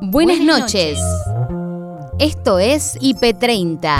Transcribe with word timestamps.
Buenas 0.00 0.40
noches. 0.40 0.98
Esto 2.18 2.58
es 2.58 2.96
IP30. 3.00 3.98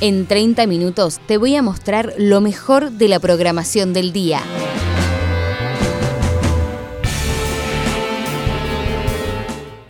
En 0.00 0.26
30 0.26 0.66
minutos 0.66 1.20
te 1.26 1.38
voy 1.38 1.56
a 1.56 1.62
mostrar 1.62 2.14
lo 2.18 2.40
mejor 2.40 2.90
de 2.90 3.08
la 3.08 3.20
programación 3.20 3.92
del 3.92 4.12
día. 4.12 4.42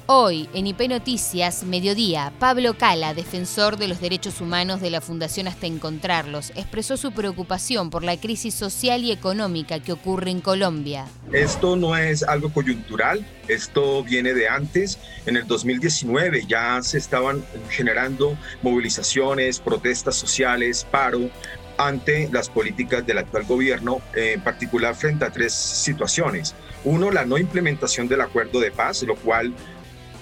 Hoy, 0.09 0.49
en 0.55 0.69
IP 0.69 0.83
Noticias, 0.89 1.65
mediodía, 1.65 2.33
Pablo 2.39 2.79
Cala, 2.79 3.13
defensor 3.13 3.77
de 3.77 3.89
los 3.89 4.01
derechos 4.01 4.41
humanos 4.41 4.81
de 4.81 4.89
la 4.89 5.01
Fundación 5.01 5.49
Hasta 5.49 5.67
Encontrarlos, 5.67 6.53
expresó 6.55 6.97
su 6.97 7.11
preocupación 7.11 7.91
por 7.91 8.05
la 8.05 8.17
crisis 8.17 8.55
social 8.55 9.03
y 9.03 9.11
económica 9.11 9.81
que 9.81 9.91
ocurre 9.91 10.31
en 10.31 10.41
Colombia. 10.41 11.07
Esto 11.33 11.75
no 11.75 11.97
es 11.97 12.23
algo 12.23 12.53
coyuntural, 12.53 13.27
esto 13.49 14.05
viene 14.05 14.33
de 14.33 14.49
antes. 14.49 14.97
En 15.27 15.37
el 15.37 15.45
2019 15.45 16.45
ya 16.47 16.81
se 16.83 16.99
estaban 16.99 17.45
generando 17.71 18.39
movilizaciones, 18.63 19.59
protestas 19.59 20.15
sociales, 20.15 20.87
paro, 20.89 21.31
ante 21.79 22.29
las 22.33 22.49
políticas 22.49 23.05
del 23.05 23.19
actual 23.19 23.45
gobierno, 23.45 24.01
en 24.15 24.41
particular 24.41 24.95
frente 24.95 25.25
a 25.25 25.31
tres 25.31 25.53
situaciones. 25.53 26.55
Uno, 26.85 27.11
la 27.11 27.25
no 27.25 27.39
implementación 27.39 28.07
del 28.07 28.21
acuerdo 28.21 28.61
de 28.61 28.71
paz, 28.71 29.03
lo 29.03 29.17
cual 29.17 29.53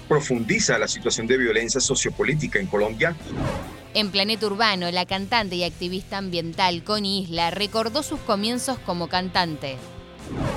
profundiza 0.07 0.77
la 0.77 0.87
situación 0.87 1.27
de 1.27 1.37
violencia 1.37 1.81
sociopolítica 1.81 2.59
en 2.59 2.67
Colombia. 2.67 3.15
En 3.93 4.11
Planeta 4.11 4.45
Urbano, 4.47 4.91
la 4.91 5.05
cantante 5.05 5.55
y 5.55 5.63
activista 5.63 6.17
ambiental 6.17 6.83
Connie 6.83 7.21
Isla 7.21 7.51
recordó 7.51 8.03
sus 8.03 8.19
comienzos 8.19 8.77
como 8.79 9.07
cantante. 9.07 9.77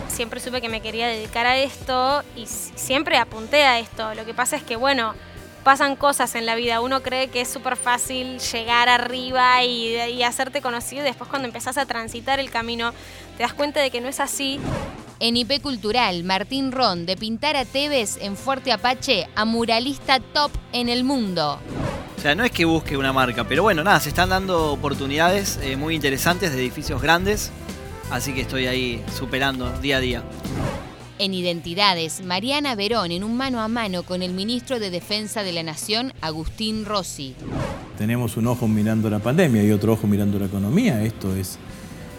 Siempre 0.08 0.40
supe 0.40 0.60
que 0.60 0.68
me 0.68 0.80
quería 0.80 1.06
dedicar 1.06 1.46
a 1.46 1.56
esto 1.58 2.22
y 2.34 2.46
siempre 2.46 3.16
apunté 3.16 3.62
a 3.62 3.78
esto. 3.78 4.14
Lo 4.14 4.24
que 4.24 4.34
pasa 4.34 4.56
es 4.56 4.62
que, 4.62 4.76
bueno, 4.76 5.14
pasan 5.62 5.96
cosas 5.96 6.34
en 6.34 6.46
la 6.46 6.54
vida. 6.54 6.80
Uno 6.80 7.02
cree 7.02 7.28
que 7.28 7.42
es 7.42 7.48
súper 7.48 7.76
fácil 7.76 8.38
llegar 8.40 8.88
arriba 8.88 9.62
y, 9.62 9.94
y, 9.94 10.22
hacerte 10.22 10.60
conocido 10.60 11.02
y 11.02 11.04
después 11.04 11.28
cuando 11.30 11.46
empezás 11.46 11.78
a 11.78 11.86
transitar 11.86 12.40
el 12.40 12.50
camino 12.50 12.92
te 13.36 13.42
das 13.42 13.52
cuenta 13.52 13.80
de 13.80 13.90
que 13.90 14.00
no 14.00 14.08
es 14.08 14.18
así. 14.18 14.58
En 15.20 15.36
IP 15.36 15.60
Cultural, 15.60 16.22
Martín 16.22 16.70
Ron, 16.70 17.04
de 17.04 17.16
pintar 17.16 17.56
a 17.56 17.64
Tevez 17.64 18.18
en 18.20 18.36
Fuerte 18.36 18.70
Apache 18.70 19.26
a 19.34 19.44
muralista 19.44 20.20
top 20.20 20.52
en 20.72 20.88
el 20.88 21.02
mundo. 21.02 21.58
O 22.16 22.20
sea, 22.20 22.36
no 22.36 22.44
es 22.44 22.52
que 22.52 22.64
busque 22.64 22.96
una 22.96 23.12
marca, 23.12 23.42
pero 23.42 23.64
bueno, 23.64 23.82
nada, 23.82 23.98
se 23.98 24.10
están 24.10 24.28
dando 24.28 24.70
oportunidades 24.70 25.58
eh, 25.60 25.76
muy 25.76 25.96
interesantes 25.96 26.52
de 26.52 26.60
edificios 26.60 27.02
grandes, 27.02 27.50
así 28.12 28.32
que 28.32 28.42
estoy 28.42 28.68
ahí 28.68 29.02
superando 29.12 29.68
día 29.80 29.96
a 29.96 30.00
día. 30.00 30.22
En 31.18 31.34
Identidades, 31.34 32.24
Mariana 32.24 32.76
Verón 32.76 33.10
en 33.10 33.24
un 33.24 33.36
mano 33.36 33.60
a 33.60 33.66
mano 33.66 34.04
con 34.04 34.22
el 34.22 34.34
ministro 34.34 34.78
de 34.78 34.90
Defensa 34.90 35.42
de 35.42 35.50
la 35.50 35.64
Nación, 35.64 36.12
Agustín 36.20 36.84
Rossi. 36.84 37.34
Tenemos 37.96 38.36
un 38.36 38.46
ojo 38.46 38.68
mirando 38.68 39.10
la 39.10 39.18
pandemia 39.18 39.64
y 39.64 39.72
otro 39.72 39.94
ojo 39.94 40.06
mirando 40.06 40.38
la 40.38 40.46
economía. 40.46 41.02
Esto 41.02 41.34
es, 41.34 41.58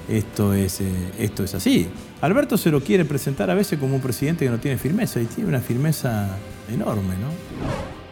esto 0.09 0.53
es, 0.53 0.81
eh, 0.81 0.91
esto 1.17 1.45
es 1.45 1.55
así. 1.55 1.87
Alberto 2.21 2.57
se 2.57 2.69
lo 2.69 2.81
quiere 2.81 3.05
presentar 3.05 3.49
a 3.49 3.55
veces 3.55 3.79
como 3.79 3.95
un 3.95 4.01
presidente 4.01 4.45
que 4.45 4.51
no 4.51 4.59
tiene 4.59 4.77
firmeza 4.77 5.21
y 5.21 5.25
tiene 5.25 5.49
una 5.49 5.61
firmeza 5.61 6.27
enorme, 6.69 7.15
¿no? 7.15 7.29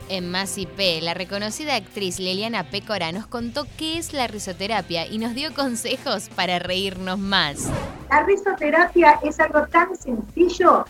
En 0.09 0.31
Más 0.31 0.57
IP, 0.57 1.01
la 1.01 1.13
reconocida 1.13 1.75
actriz 1.75 2.17
Liliana 2.17 2.63
Pécora 2.63 3.11
nos 3.11 3.27
contó 3.27 3.65
qué 3.77 3.97
es 3.97 4.13
la 4.13 4.27
risoterapia 4.27 5.05
y 5.05 5.17
nos 5.17 5.35
dio 5.35 5.53
consejos 5.53 6.29
para 6.33 6.59
reírnos 6.59 7.19
más. 7.19 7.69
La 8.09 8.23
risoterapia 8.23 9.19
es 9.23 9.37
algo 9.41 9.67
tan 9.67 9.93
sencillo 9.97 10.85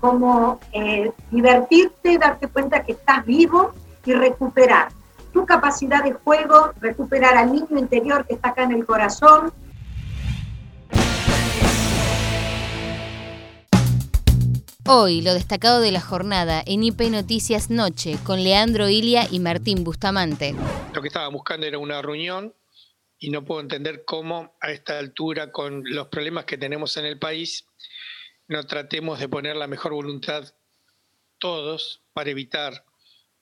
como 0.00 0.60
eh, 0.72 1.10
divertirte, 1.30 2.18
darte 2.18 2.48
cuenta 2.48 2.82
que 2.82 2.92
estás 2.92 3.24
vivo 3.24 3.72
y 4.04 4.12
recuperar 4.12 4.88
tu 5.32 5.46
capacidad 5.46 6.04
de 6.04 6.12
juego, 6.12 6.72
recuperar 6.80 7.38
al 7.38 7.52
niño 7.52 7.78
interior 7.78 8.26
que 8.26 8.34
está 8.34 8.50
acá 8.50 8.64
en 8.64 8.72
el 8.72 8.84
corazón, 8.84 9.52
Hoy, 14.90 15.20
lo 15.20 15.34
destacado 15.34 15.82
de 15.82 15.92
la 15.92 16.00
jornada 16.00 16.62
en 16.64 16.82
IP 16.82 17.10
Noticias 17.10 17.68
Noche 17.68 18.16
con 18.24 18.42
Leandro 18.42 18.88
Ilia 18.88 19.28
y 19.30 19.38
Martín 19.38 19.84
Bustamante. 19.84 20.54
Lo 20.94 21.02
que 21.02 21.08
estaba 21.08 21.28
buscando 21.28 21.66
era 21.66 21.76
una 21.76 22.00
reunión 22.00 22.54
y 23.18 23.28
no 23.28 23.44
puedo 23.44 23.60
entender 23.60 24.04
cómo 24.06 24.56
a 24.62 24.70
esta 24.70 24.98
altura, 24.98 25.52
con 25.52 25.82
los 25.84 26.08
problemas 26.08 26.46
que 26.46 26.56
tenemos 26.56 26.96
en 26.96 27.04
el 27.04 27.18
país, 27.18 27.66
no 28.46 28.66
tratemos 28.66 29.20
de 29.20 29.28
poner 29.28 29.56
la 29.56 29.66
mejor 29.66 29.92
voluntad 29.92 30.54
todos 31.36 32.00
para 32.14 32.30
evitar 32.30 32.86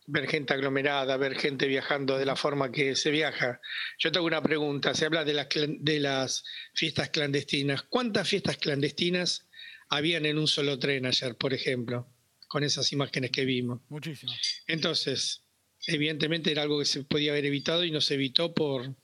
ver 0.08 0.26
gente 0.28 0.52
aglomerada, 0.52 1.16
ver 1.16 1.36
gente 1.36 1.68
viajando 1.68 2.18
de 2.18 2.26
la 2.26 2.34
forma 2.34 2.72
que 2.72 2.96
se 2.96 3.12
viaja. 3.12 3.60
Yo 4.00 4.10
tengo 4.10 4.26
una 4.26 4.42
pregunta, 4.42 4.94
se 4.94 5.06
habla 5.06 5.24
de 5.24 5.34
las, 5.34 5.46
de 5.54 6.00
las 6.00 6.42
fiestas 6.74 7.10
clandestinas. 7.10 7.84
¿Cuántas 7.84 8.28
fiestas 8.28 8.56
clandestinas 8.56 9.45
habían 9.88 10.26
en 10.26 10.38
un 10.38 10.48
solo 10.48 10.78
tren 10.78 11.06
ayer, 11.06 11.36
por 11.36 11.54
ejemplo, 11.54 12.06
con 12.48 12.64
esas 12.64 12.92
imágenes 12.92 13.30
que 13.30 13.44
vimos. 13.44 13.80
Muchísimo. 13.88 14.32
Entonces, 14.66 15.42
evidentemente 15.86 16.50
era 16.50 16.62
algo 16.62 16.78
que 16.78 16.84
se 16.84 17.04
podía 17.04 17.32
haber 17.32 17.46
evitado 17.46 17.84
y 17.84 17.90
no 17.90 18.00
se 18.00 18.14
evitó 18.14 18.54
por, 18.54 18.94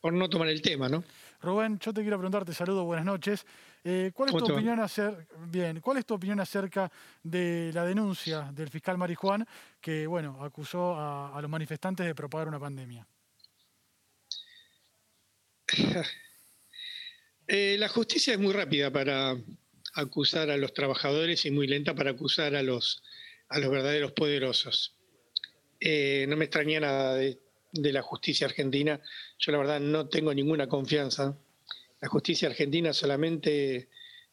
por 0.00 0.12
no 0.12 0.28
tomar 0.28 0.48
el 0.48 0.62
tema, 0.62 0.88
¿no? 0.88 1.04
Rubén, 1.40 1.78
yo 1.78 1.92
te 1.92 2.00
quiero 2.00 2.18
preguntarte, 2.18 2.52
saludo, 2.52 2.84
buenas 2.84 3.06
noches. 3.06 3.46
Eh, 3.84 4.10
¿cuál, 4.12 4.28
es 4.28 4.36
tu 4.36 4.52
opinión 4.52 4.80
bien, 5.46 5.80
¿Cuál 5.80 5.98
es 5.98 6.06
tu 6.06 6.14
opinión 6.14 6.40
acerca 6.40 6.90
de 7.22 7.70
la 7.72 7.84
denuncia 7.84 8.50
del 8.52 8.68
fiscal 8.68 8.98
Marijuán 8.98 9.46
que 9.80 10.06
bueno, 10.06 10.42
acusó 10.42 10.96
a, 10.96 11.36
a 11.36 11.40
los 11.40 11.48
manifestantes 11.48 12.04
de 12.04 12.14
propagar 12.14 12.48
una 12.48 12.58
pandemia? 12.58 13.06
eh, 17.46 17.76
la 17.78 17.88
justicia 17.88 18.32
es 18.32 18.40
muy 18.40 18.52
rápida 18.52 18.90
para, 18.90 19.36
acusar 19.98 20.50
a 20.50 20.56
los 20.56 20.72
trabajadores 20.72 21.44
y 21.44 21.50
muy 21.50 21.66
lenta 21.66 21.94
para 21.94 22.12
acusar 22.12 22.54
a 22.54 22.62
los, 22.62 23.02
a 23.48 23.58
los 23.58 23.70
verdaderos 23.70 24.12
poderosos. 24.12 24.94
Eh, 25.80 26.26
no 26.28 26.36
me 26.36 26.44
extraña 26.44 26.80
nada 26.80 27.14
de, 27.16 27.40
la 27.72 28.02
justicia 28.02 28.46
argentina. 28.46 29.00
Yo 29.38 29.52
la 29.52 29.58
verdad 29.58 29.80
no 29.80 30.08
tengo 30.08 30.32
ninguna 30.32 30.68
confianza. 30.68 31.36
La 32.00 32.08
justicia 32.08 32.48
argentina 32.48 32.92
solamente 32.92 33.88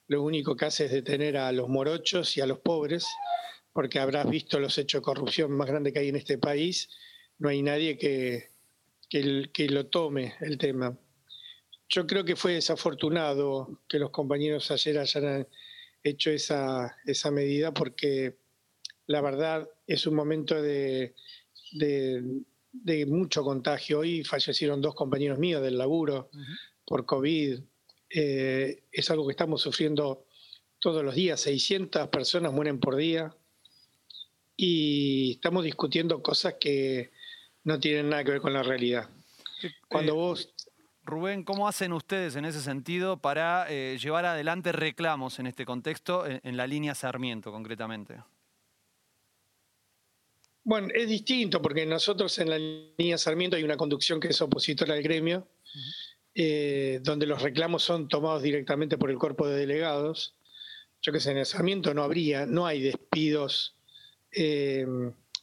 lo 0.07 0.21
único 0.21 0.55
que 0.55 0.65
hace 0.65 0.85
es 0.85 0.91
detener 0.91 1.37
a 1.37 1.51
los 1.51 1.67
morochos 1.67 2.37
y 2.37 2.41
a 2.41 2.45
los 2.45 2.59
pobres, 2.59 3.07
porque 3.73 3.99
habrás 3.99 4.29
visto 4.29 4.59
los 4.59 4.77
hechos 4.77 5.01
de 5.01 5.05
corrupción 5.05 5.51
más 5.51 5.67
grandes 5.67 5.93
que 5.93 5.99
hay 5.99 6.09
en 6.09 6.15
este 6.15 6.37
país. 6.37 6.89
No 7.39 7.49
hay 7.49 7.63
nadie 7.63 7.97
que, 7.97 8.51
que, 9.09 9.49
que 9.51 9.67
lo 9.69 9.87
tome 9.87 10.35
el 10.41 10.59
tema. 10.59 10.97
Yo 11.90 12.07
creo 12.07 12.25
que 12.25 12.35
fue 12.35 12.53
desafortunado 12.53 13.81
que 13.88 14.00
los 14.00 14.09
compañeros 14.09 14.72
ayer 14.72 14.97
hayan 14.97 15.47
hecho 16.03 16.31
esa, 16.31 16.96
esa 17.06 17.31
medida 17.31 17.73
porque 17.73 18.38
la 19.07 19.22
verdad 19.22 19.69
es 19.88 20.07
un 20.07 20.16
momento 20.16 20.62
de, 20.62 21.13
de, 21.72 23.06
mucho 23.06 23.44
contagio. 23.44 24.00
Hoy 24.00 24.23
fallecieron 24.23 24.81
dos 24.81 24.96
compañeros 24.96 25.38
míos 25.38 25.62
del 25.62 25.78
laburo 25.78 26.29
por 26.85 27.06
COVID. 27.06 27.59
Eh, 28.09 28.84
es 28.91 29.09
algo 29.12 29.28
que 29.28 29.31
estamos 29.31 29.62
sufriendo 29.62 30.25
todos 30.79 31.03
los 31.03 31.16
días. 31.16 31.41
600 31.41 32.07
personas 32.09 32.52
mueren 32.52 32.79
por 32.79 32.96
día 32.96 33.35
y 34.57 35.34
estamos 35.34 35.63
discutiendo 35.63 36.22
cosas 36.22 36.56
que 36.59 37.12
no 37.63 37.79
tienen 37.79 38.09
nada 38.09 38.23
que 38.23 38.31
ver 38.31 38.41
con 38.41 38.53
la 38.53 38.63
realidad. 38.63 39.09
Cuando 39.88 40.13
eh, 40.13 40.16
vos 40.16 40.54
Rubén, 41.05 41.43
¿cómo 41.43 41.67
hacen 41.67 41.93
ustedes 41.93 42.35
en 42.35 42.45
ese 42.45 42.61
sentido 42.61 43.17
para 43.17 43.67
eh, 43.69 43.97
llevar 44.01 44.25
adelante 44.25 44.71
reclamos 44.71 45.38
en 45.38 45.45
este 45.45 45.63
contexto, 45.63 46.25
en, 46.25 46.57
la 46.57 46.66
línea 46.66 46.96
Sarmiento 46.96 47.52
concretamente? 47.52 48.17
Bueno, 50.63 50.87
es 50.96 51.07
distinto 51.07 51.61
porque 51.61 51.85
nosotros 51.85 52.40
en 52.40 52.49
la 52.49 52.57
línea 52.57 53.19
Sarmiento 53.19 53.55
hay 53.55 53.63
una 53.63 53.78
conducción 53.78 54.19
que 54.19 54.29
es 54.29 54.41
opositora 54.41 54.96
al 54.96 55.03
gremio, 55.03 55.47
eh, 56.34 56.99
donde 57.03 57.28
los 57.28 57.40
reclamos 57.40 57.84
son 57.84 58.07
tomados 58.07 58.41
directamente 58.41 58.97
por 58.97 59.11
el 59.11 59.19
cuerpo 59.19 59.47
de 59.47 59.57
delegados. 59.57 60.34
Yo 61.03 61.11
que 61.11 61.19
sé, 61.19 61.31
en 61.31 61.37
el 61.37 61.46
Sarmiento 61.46 61.93
no 61.93 62.02
habría, 62.02 62.47
no 62.47 62.66
hay 62.66 62.81
despidos 62.81 63.75
eh, 64.31 64.87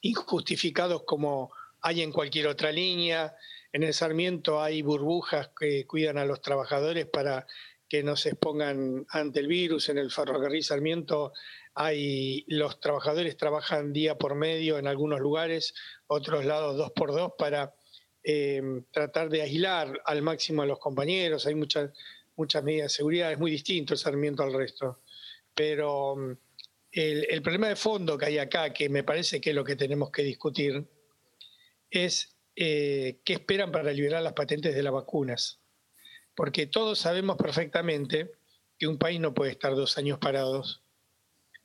injustificados 0.01 1.05
como 1.05 1.53
hay 1.83 2.03
en 2.03 2.11
cualquier 2.11 2.49
otra 2.49 2.73
línea 2.73 3.33
en 3.73 3.83
el 3.83 3.95
Sarmiento 3.95 4.63
hay 4.63 4.83
burbujas 4.83 5.51
que 5.59 5.87
cuidan 5.87 6.19
a 6.19 6.25
los 6.25 6.41
trabajadores 6.43 7.07
para 7.07 7.47
que 7.89 8.03
no 8.03 8.17
se 8.17 8.31
expongan 8.31 9.07
ante 9.11 9.41
el 9.41 9.47
virus. 9.47 9.89
En 9.89 9.99
el 9.99 10.11
ferrocarril 10.11 10.65
Sarmiento 10.65 11.33
hay 11.75 12.45
los 12.49 12.81
trabajadores 12.81 13.37
trabajan 13.37 13.93
día 13.93 14.19
por 14.19 14.35
medio 14.35 14.79
en 14.79 14.87
algunos 14.87 15.21
lugares, 15.21 15.75
otros 16.07 16.45
lados 16.45 16.77
dos 16.77 16.93
por 16.93 17.13
dos 17.13 17.33
para 17.39 17.75
em, 18.23 18.85
tratar 18.91 19.29
de 19.29 19.43
aislar 19.43 20.01
al 20.05 20.23
máximo 20.23 20.63
a 20.63 20.67
los 20.67 20.79
compañeros. 20.79 21.47
Hay 21.47 21.55
muchas 21.55 21.91
muchas 22.37 22.63
medidas 22.63 22.93
de 22.93 22.97
seguridad. 22.97 23.33
Es 23.33 23.39
muy 23.39 23.51
distinto 23.51 23.95
el 23.95 23.99
Sarmiento 23.99 24.43
al 24.43 24.53
resto, 24.53 25.01
pero 25.55 26.17
el, 26.91 27.43
problema 27.43 27.69
de 27.69 27.77
fondo 27.77 28.19
que 28.19 28.27
hay 28.27 28.39
acá, 28.39 28.73
que 28.73 28.89
me 28.89 29.05
parece 29.05 29.41
que 29.41 29.51
es 29.51 29.57
lo 29.57 29.65
que 29.65 29.77
tenemos 29.77 30.11
que 30.11 30.23
discutir, 30.23 30.85
es 31.91 32.32
eh, 32.57 33.21
qué 33.25 33.35
esperan 33.35 33.73
para 33.73 33.93
liberar 33.93 34.23
las 34.23 34.35
patentes 34.35 34.75
de 34.75 34.83
las 34.83 34.93
vacunas. 34.93 35.61
Porque 36.35 36.67
todos 36.67 36.99
sabemos 36.99 37.37
perfectamente 37.37 38.33
que 38.79 38.87
un 38.87 38.99
país 38.99 39.21
no 39.21 39.35
puede 39.35 39.53
estar 39.53 39.75
dos 39.75 39.99
años 39.99 40.19
parados 40.19 40.83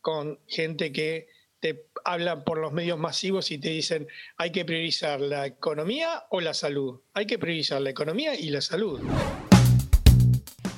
con 0.01 0.39
gente 0.47 0.91
que 0.91 1.27
te 1.59 1.87
hablan 2.05 2.43
por 2.43 2.59
los 2.59 2.71
medios 2.71 2.99
masivos 2.99 3.51
y 3.51 3.57
te 3.57 3.69
dicen 3.69 4.07
hay 4.37 4.51
que 4.51 4.63
priorizar 4.63 5.19
la 5.19 5.45
economía 5.45 6.25
o 6.29 6.41
la 6.41 6.53
salud. 6.53 7.01
Hay 7.13 7.25
que 7.25 7.39
priorizar 7.39 7.81
la 7.81 7.89
economía 7.89 8.35
y 8.35 8.49
la 8.49 8.61
salud. 8.61 9.01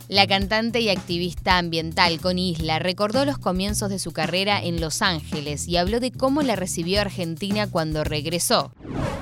La 0.10 0.26
cantante 0.26 0.80
y 0.80 0.90
activista 0.90 1.60
ambiental 1.60 2.20
con 2.20 2.40
Isla 2.40 2.80
recordó 2.80 3.26
los 3.26 3.38
comienzos 3.38 3.92
de 3.92 4.00
su 4.00 4.12
carrera 4.12 4.60
en 4.60 4.82
Los 4.82 5.04
Ángeles 5.04 5.68
y 5.68 5.78
habló 5.78 6.00
de 6.00 6.12
cómo 6.12 6.42
la 6.42 6.56
recibió 6.56 7.00
Argentina 7.00 7.70
cuando 7.70 8.04
regresó. 8.04 8.74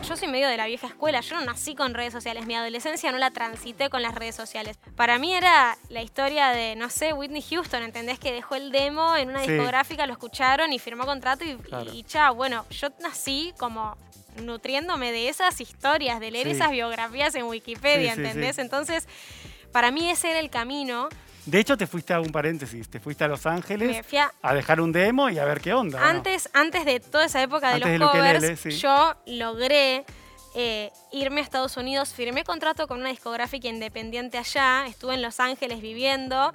Yo 0.07 0.15
soy 0.15 0.29
medio 0.29 0.47
de 0.47 0.55
la 0.55 0.65
vieja 0.65 0.87
escuela, 0.87 1.19
yo 1.19 1.35
no 1.35 1.43
nací 1.43 1.75
con 1.75 1.93
redes 1.93 2.13
sociales, 2.13 2.45
mi 2.45 2.55
adolescencia 2.55 3.11
no 3.11 3.17
la 3.17 3.31
transité 3.31 3.89
con 3.89 4.01
las 4.01 4.15
redes 4.15 4.35
sociales. 4.35 4.79
Para 4.95 5.19
mí 5.19 5.33
era 5.33 5.77
la 5.89 6.01
historia 6.01 6.51
de, 6.51 6.77
no 6.77 6.89
sé, 6.89 7.11
Whitney 7.11 7.41
Houston, 7.41 7.83
¿entendés? 7.83 8.17
Que 8.17 8.31
dejó 8.31 8.55
el 8.55 8.71
demo 8.71 9.17
en 9.17 9.27
una 9.27 9.41
discográfica, 9.41 10.07
lo 10.07 10.13
escucharon 10.13 10.71
y 10.71 10.79
firmó 10.79 11.05
contrato 11.05 11.43
y, 11.93 12.03
chao. 12.03 12.33
Bueno, 12.33 12.65
yo 12.69 12.87
nací 13.01 13.53
como 13.57 13.97
nutriéndome 14.41 15.11
de 15.11 15.27
esas 15.27 15.59
historias, 15.59 16.21
de 16.21 16.31
leer 16.31 16.47
esas 16.47 16.71
biografías 16.71 17.35
en 17.35 17.43
Wikipedia, 17.43 18.13
¿entendés? 18.13 18.57
Entonces 18.57 19.05
para 19.71 19.91
mí 19.91 20.09
ese 20.09 20.31
era 20.31 20.39
el 20.39 20.49
camino. 20.49 21.09
De 21.45 21.59
hecho, 21.59 21.77
te 21.77 21.87
fuiste 21.87 22.13
a 22.13 22.19
un 22.19 22.31
paréntesis, 22.31 22.89
te 22.89 22.99
fuiste 22.99 23.23
a 23.23 23.27
Los 23.29 23.45
Ángeles 23.45 24.05
a, 24.41 24.53
dejar 24.53 24.81
un 24.81 24.91
demo 24.91 25.29
y 25.29 25.39
a 25.39 25.45
ver 25.45 25.61
qué 25.61 25.73
onda. 25.73 26.09
Antes, 26.09 26.49
antes 26.53 26.83
de 26.83 26.99
toda 26.99 27.25
esa 27.25 27.41
época 27.41 27.73
de 27.73 27.97
los 27.97 28.11
covers, 28.11 28.63
yo 28.81 29.15
logré 29.25 30.03
eh, 30.55 30.91
irme 31.11 31.39
a 31.39 31.43
Estados 31.43 31.77
Unidos, 31.77 32.13
firmé 32.13 32.43
contrato 32.43 32.87
con 32.87 32.99
una 32.99 33.09
discográfica 33.09 33.67
independiente 33.67 34.37
allá, 34.37 34.87
estuve 34.87 35.13
en 35.13 35.21
Los 35.21 35.39
Ángeles 35.39 35.81
viviendo 35.81 36.51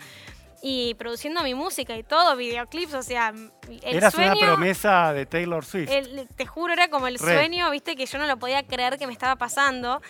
y 0.64 0.94
produciendo 0.94 1.42
mi 1.42 1.54
música 1.54 1.96
y 1.96 2.04
todo, 2.04 2.36
videoclips, 2.36 2.94
o 2.94 3.02
sea, 3.02 3.34
el 3.68 3.96
Eras 3.96 4.14
una 4.14 4.36
promesa 4.36 5.12
de 5.12 5.26
Taylor 5.26 5.64
Swift. 5.64 5.90
te 6.36 6.46
juro, 6.46 6.72
era 6.72 6.88
como 6.88 7.08
el 7.08 7.18
sueño, 7.18 7.68
viste, 7.70 7.96
que 7.96 8.06
yo 8.06 8.18
no 8.18 8.26
lo 8.28 8.36
podía 8.38 8.62
creer 8.64 8.96
que 8.96 9.08
me 9.08 9.12
estaba 9.12 9.34
pasando. 9.34 10.00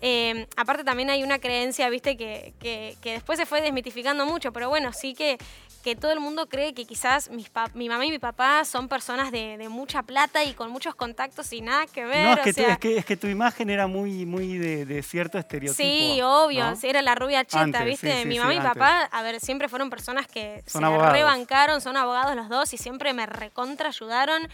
Eh, 0.00 0.46
aparte 0.56 0.84
también 0.84 1.10
hay 1.10 1.24
una 1.24 1.40
creencia, 1.40 1.88
viste, 1.88 2.16
que, 2.16 2.54
que, 2.60 2.96
que, 3.00 3.12
después 3.12 3.38
se 3.38 3.46
fue 3.46 3.60
desmitificando 3.62 4.26
mucho, 4.26 4.52
pero 4.52 4.68
bueno, 4.68 4.92
sí 4.92 5.14
que 5.14 5.38
que 5.86 5.94
todo 5.94 6.10
el 6.10 6.18
mundo 6.18 6.48
cree 6.48 6.74
que 6.74 6.84
quizás 6.84 7.30
mis 7.30 7.48
mi 7.74 7.88
mamá 7.88 8.04
y 8.04 8.10
mi 8.10 8.18
papá 8.18 8.64
son 8.64 8.88
personas 8.88 9.30
de, 9.30 9.68
mucha 9.70 10.02
plata 10.02 10.42
y 10.42 10.52
con 10.52 10.68
muchos 10.68 10.96
contactos 10.96 11.52
y 11.52 11.60
nada 11.60 11.86
que 11.86 12.04
ver. 12.04 12.24
No, 12.24 12.42
es, 12.42 12.78
que, 12.78 12.98
es, 12.98 13.04
que, 13.04 13.16
tu 13.16 13.28
imagen 13.28 13.70
era 13.70 13.86
muy, 13.86 14.26
muy 14.26 14.58
de, 14.58 15.00
cierto 15.04 15.38
estereotipo. 15.38 15.80
Sí, 15.80 16.20
obvio, 16.24 16.64
era 16.82 17.02
la 17.02 17.14
rubia 17.14 17.44
cheta, 17.44 17.84
¿viste? 17.84 18.24
mi 18.24 18.36
mamá 18.40 18.52
y 18.54 18.58
mi 18.58 18.64
papá, 18.64 19.02
a 19.12 19.22
ver, 19.22 19.38
siempre 19.38 19.68
fueron 19.68 19.88
personas 19.88 20.26
que 20.26 20.64
se 20.66 20.80
rebancaron, 20.80 21.80
son 21.80 21.96
abogados 21.96 22.34
los 22.34 22.48
dos 22.48 22.74
y 22.74 22.78
siempre 22.78 23.12
me 23.14 23.26
recontra 23.26 23.90
ayudaron. 23.90 24.48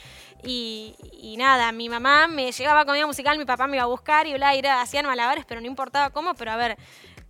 Y, 0.45 0.97
y, 1.13 1.39
nada, 1.39 1.73
mi 1.73 1.89
mamá 1.89 2.27
me 2.27 2.53
llevaba 2.53 2.85
comida 2.85 3.07
musical, 3.07 3.39
mi 3.39 3.47
papá 3.47 3.67
me 3.67 3.79
iba 3.79 3.85
a 3.85 3.87
buscar 3.87 4.27
y 4.27 4.35
bla, 4.35 4.53
hacían 4.83 5.07
malabares, 5.07 5.47
pero 5.47 5.63
no 5.63 5.67
importaba 5.67 6.11
cómo, 6.11 6.35
pero 6.35 6.51
a 6.51 6.57
ver 6.57 6.77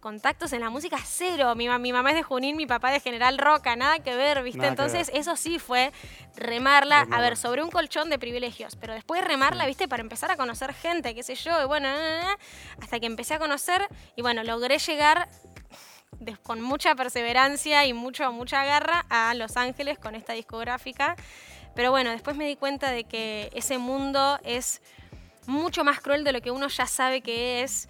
contactos 0.03 0.53
en 0.53 0.61
la 0.61 0.69
música 0.69 0.99
cero. 1.03 1.55
Mi, 1.55 1.69
mi, 1.79 1.93
mamá 1.93 2.11
es 2.11 2.17
de 2.17 2.23
Junín, 2.25 2.57
mi 2.57 2.67
papá 2.67 2.91
de 2.91 2.99
General 2.99 3.39
Roca, 3.39 3.77
nada 3.77 4.01
que 4.01 4.15
ver, 4.17 4.43
¿viste? 4.43 4.67
Entonces, 4.67 5.11
eso 5.15 5.37
sí 5.37 5.61
fue 5.61 5.93
remarla, 6.37 7.07
a 7.11 7.21
ver, 7.21 7.37
sobre 7.37 7.63
un 7.63 7.71
colchón 7.71 8.11
de 8.11 8.19
privilegios. 8.19 8.75
Pero 8.75 8.95
después 8.95 9.25
remarla, 9.25 9.65
¿viste? 9.65 9.87
Para 9.87 10.03
empezar 10.03 10.33
a 10.33 10.37
conocer 10.37 10.75
gente, 10.75 11.15
qué 11.15 11.23
sé 11.23 11.37
yo, 11.37 11.63
y 11.63 11.67
bueno, 11.67 11.89
hasta 12.83 12.99
que 12.99 13.07
empecé 13.07 13.35
a 13.35 13.39
conocer, 13.39 13.87
y 14.17 14.23
bueno, 14.23 14.43
logré 14.43 14.79
llegar 14.79 15.29
con 16.43 16.61
mucha 16.61 16.97
perseverancia 16.97 17.87
y 17.87 17.93
mucho, 17.93 18.31
mucha 18.33 18.65
garra 18.65 19.07
a 19.09 19.33
Los 19.35 19.57
Ángeles 19.57 19.99
con 19.99 20.17
esta 20.17 20.33
discográfica. 20.33 21.15
Pero 21.77 21.93
bueno, 21.93 22.11
después 22.11 22.37
me 22.37 22.47
di 22.47 22.57
cuenta 22.57 22.91
de 22.91 23.05
que 23.05 23.51
ese 23.55 23.79
mundo 23.79 24.41
es 24.43 24.83
mucho 25.47 25.85
más 25.85 26.01
cruel 26.01 26.25
de 26.25 26.33
lo 26.33 26.41
que 26.41 26.51
uno 26.51 26.67
ya 26.67 26.87
sabe 26.87 27.21
que 27.21 27.63
es 27.63 27.89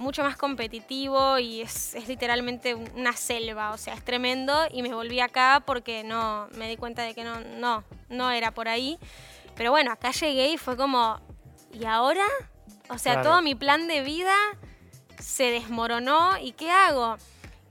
mucho 0.00 0.24
más 0.24 0.36
competitivo 0.36 1.38
y 1.38 1.60
es, 1.60 1.94
literalmente 2.08 2.74
una 2.74 3.12
selva, 3.12 3.70
o 3.70 3.76
sea, 3.76 3.94
es 3.94 4.02
tremendo 4.02 4.66
y 4.72 4.82
me 4.82 4.94
volví 4.94 5.20
acá 5.20 5.62
porque 5.64 6.02
no, 6.02 6.48
me 6.56 6.68
di 6.68 6.76
cuenta 6.76 7.02
de 7.02 7.14
que 7.14 7.22
no, 7.22 7.38
no, 7.40 7.84
no 8.08 8.30
era 8.30 8.50
por 8.50 8.68
ahí. 8.68 8.98
Pero 9.54 9.70
bueno, 9.70 9.92
acá 9.92 10.10
llegué 10.10 10.48
y 10.48 10.56
fue 10.56 10.76
como, 10.76 11.20
¿y 11.72 11.84
ahora? 11.84 12.24
O 12.88 12.96
sea, 12.96 13.22
todo 13.22 13.42
mi 13.42 13.54
plan 13.54 13.86
de 13.88 14.00
vida 14.00 14.34
se 15.18 15.50
desmoronó 15.50 16.38
y 16.38 16.52
¿qué 16.52 16.70
hago? 16.70 17.16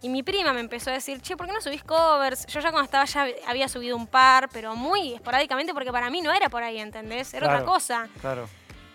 Y 0.01 0.09
mi 0.09 0.21
prima 0.21 0.53
me 0.53 0.59
empezó 0.59 0.91
a 0.91 0.93
decir, 0.93 1.21
che, 1.21 1.35
¿por 1.35 1.47
qué 1.47 1.51
no 1.51 1.61
subís 1.61 1.83
covers? 1.83 2.45
Yo 2.45 2.59
ya 2.59 2.71
cuando 2.71 2.85
estaba 2.85 3.05
ya 3.05 3.27
había 3.47 3.67
subido 3.67 3.97
un 3.97 4.07
par, 4.07 4.49
pero 4.49 4.75
muy 4.75 5.13
esporádicamente 5.13 5.73
porque 5.73 5.91
para 5.91 6.09
mí 6.11 6.21
no 6.21 6.31
era 6.31 6.47
por 6.47 6.61
ahí, 6.61 6.79
¿entendés? 6.79 7.33
Era 7.33 7.47
otra 7.47 7.65
cosa. 7.65 8.07
Claro. 8.21 8.47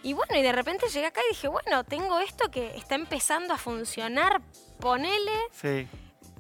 Y 0.05 0.13
bueno, 0.13 0.37
y 0.37 0.43
de 0.43 0.53
repente 0.53 0.87
llegué 0.89 1.07
acá 1.07 1.23
y 1.25 1.33
dije, 1.33 1.49
bueno, 1.49 1.83
tengo 1.83 2.21
esto 2.21 2.51
que 2.51 2.77
está 2.77 2.95
empezando 2.95 3.55
a 3.55 3.59
funcionar, 3.59 4.43
ponele. 4.79 5.33
Sí. 5.51 5.89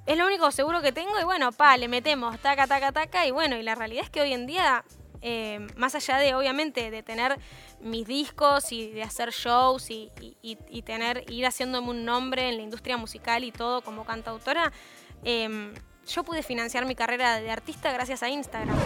Es 0.04 0.18
lo 0.18 0.26
único 0.26 0.50
seguro 0.50 0.82
que 0.82 0.92
tengo 0.92 1.18
y 1.18 1.24
bueno, 1.24 1.50
pa, 1.50 1.74
le 1.78 1.88
metemos, 1.88 2.38
taca, 2.40 2.66
taca, 2.66 2.92
taca. 2.92 3.26
Y 3.26 3.30
bueno, 3.30 3.56
y 3.56 3.62
la 3.62 3.74
realidad 3.74 4.04
es 4.04 4.10
que 4.10 4.20
hoy 4.20 4.34
en 4.34 4.46
día, 4.46 4.84
eh, 5.22 5.66
más 5.76 5.94
allá 5.94 6.18
de 6.18 6.34
obviamente 6.34 6.90
de 6.90 7.02
tener 7.02 7.38
mis 7.80 8.06
discos 8.06 8.70
y 8.70 8.90
de 8.90 9.02
hacer 9.02 9.30
shows 9.30 9.86
y, 9.88 10.10
tener, 10.84 11.24
ir 11.30 11.46
haciéndome 11.46 11.88
un 11.88 12.04
nombre 12.04 12.50
en 12.50 12.58
la 12.58 12.62
industria 12.62 12.98
musical 12.98 13.44
y 13.44 13.50
todo 13.50 13.80
como 13.80 14.04
cantautora, 14.04 14.72
eh, 15.24 15.72
yo 16.06 16.22
pude 16.22 16.42
financiar 16.42 16.84
mi 16.84 16.94
carrera 16.94 17.40
de 17.40 17.50
artista 17.50 17.90
gracias 17.94 18.22
a 18.22 18.28
Instagram. 18.28 18.76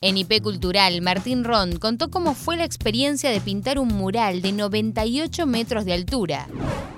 En 0.00 0.16
IP 0.16 0.40
Cultural, 0.40 1.02
Martín 1.02 1.42
Ron 1.42 1.76
contó 1.76 2.08
cómo 2.08 2.34
fue 2.34 2.56
la 2.56 2.64
experiencia 2.64 3.30
de 3.30 3.40
pintar 3.40 3.80
un 3.80 3.88
mural 3.88 4.42
de 4.42 4.52
98 4.52 5.44
metros 5.44 5.84
de 5.84 5.92
altura. 5.92 6.46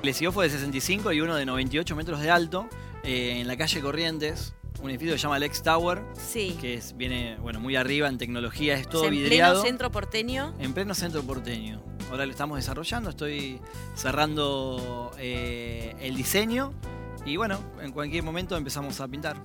El 0.02 0.12
siguió 0.12 0.32
fue 0.32 0.44
de 0.44 0.50
65 0.50 1.10
y 1.14 1.22
uno 1.22 1.34
de 1.34 1.46
98 1.46 1.96
metros 1.96 2.20
de 2.20 2.30
alto 2.30 2.68
eh, 3.02 3.38
en 3.40 3.46
la 3.46 3.56
calle 3.56 3.80
Corrientes, 3.80 4.52
un 4.82 4.90
edificio 4.90 5.14
que 5.14 5.18
se 5.18 5.22
llama 5.22 5.38
Lex 5.38 5.62
Tower. 5.62 6.02
Sí. 6.14 6.58
Que 6.60 6.78
viene 6.94 7.38
bueno, 7.40 7.58
muy 7.58 7.74
arriba 7.74 8.06
en 8.06 8.18
tecnología, 8.18 8.74
es 8.74 8.86
todo 8.86 9.06
¿En 9.06 9.12
vidriado. 9.12 9.54
¿En 9.54 9.60
pleno 9.62 9.66
centro 9.66 9.90
porteño? 9.90 10.54
En 10.58 10.74
pleno 10.74 10.94
centro 10.94 11.22
porteño. 11.22 11.82
Ahora 12.10 12.26
lo 12.26 12.32
estamos 12.32 12.58
desarrollando, 12.58 13.08
estoy 13.08 13.60
cerrando 13.94 15.10
eh, 15.18 15.96
el 16.02 16.16
diseño 16.16 16.74
y 17.24 17.38
bueno, 17.38 17.60
en 17.80 17.92
cualquier 17.92 18.24
momento 18.24 18.58
empezamos 18.58 19.00
a 19.00 19.08
pintar. 19.08 19.38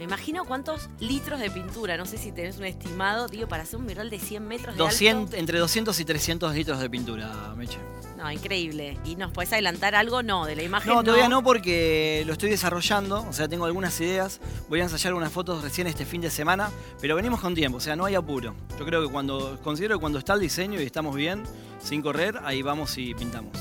Me 0.00 0.04
imagino 0.04 0.46
cuántos 0.46 0.88
litros 0.98 1.40
de 1.40 1.50
pintura, 1.50 1.98
no 1.98 2.06
sé 2.06 2.16
si 2.16 2.32
tenés 2.32 2.56
un 2.56 2.64
estimado, 2.64 3.28
digo, 3.28 3.46
para 3.48 3.64
hacer 3.64 3.78
un 3.78 3.84
mural 3.84 4.08
de 4.08 4.18
100 4.18 4.48
metros 4.48 4.74
de 4.74 4.82
200, 4.82 5.24
alto. 5.24 5.36
Entre 5.36 5.58
200 5.58 6.00
y 6.00 6.04
300 6.06 6.54
litros 6.54 6.80
de 6.80 6.88
pintura, 6.88 7.54
Meche. 7.54 7.76
No, 8.16 8.32
increíble. 8.32 8.96
¿Y 9.04 9.16
nos 9.16 9.30
podés 9.30 9.52
adelantar 9.52 9.94
algo? 9.94 10.22
No, 10.22 10.46
de 10.46 10.56
la 10.56 10.62
imagen 10.62 10.94
no. 10.94 11.04
todavía 11.04 11.28
no 11.28 11.42
porque 11.42 12.22
lo 12.26 12.32
estoy 12.32 12.48
desarrollando, 12.48 13.26
o 13.28 13.34
sea, 13.34 13.46
tengo 13.46 13.66
algunas 13.66 14.00
ideas. 14.00 14.40
Voy 14.70 14.80
a 14.80 14.84
ensayar 14.84 15.12
unas 15.12 15.32
fotos 15.32 15.62
recién 15.62 15.86
este 15.86 16.06
fin 16.06 16.22
de 16.22 16.30
semana, 16.30 16.70
pero 16.98 17.14
venimos 17.14 17.38
con 17.38 17.54
tiempo, 17.54 17.76
o 17.76 17.80
sea, 17.82 17.94
no 17.94 18.06
hay 18.06 18.14
apuro. 18.14 18.54
Yo 18.78 18.86
creo 18.86 19.02
que 19.02 19.12
cuando, 19.12 19.60
considero 19.62 19.96
que 19.96 20.00
cuando 20.00 20.18
está 20.18 20.32
el 20.32 20.40
diseño 20.40 20.80
y 20.80 20.84
estamos 20.84 21.14
bien, 21.14 21.42
sin 21.78 22.00
correr, 22.00 22.40
ahí 22.42 22.62
vamos 22.62 22.96
y 22.96 23.12
pintamos 23.12 23.52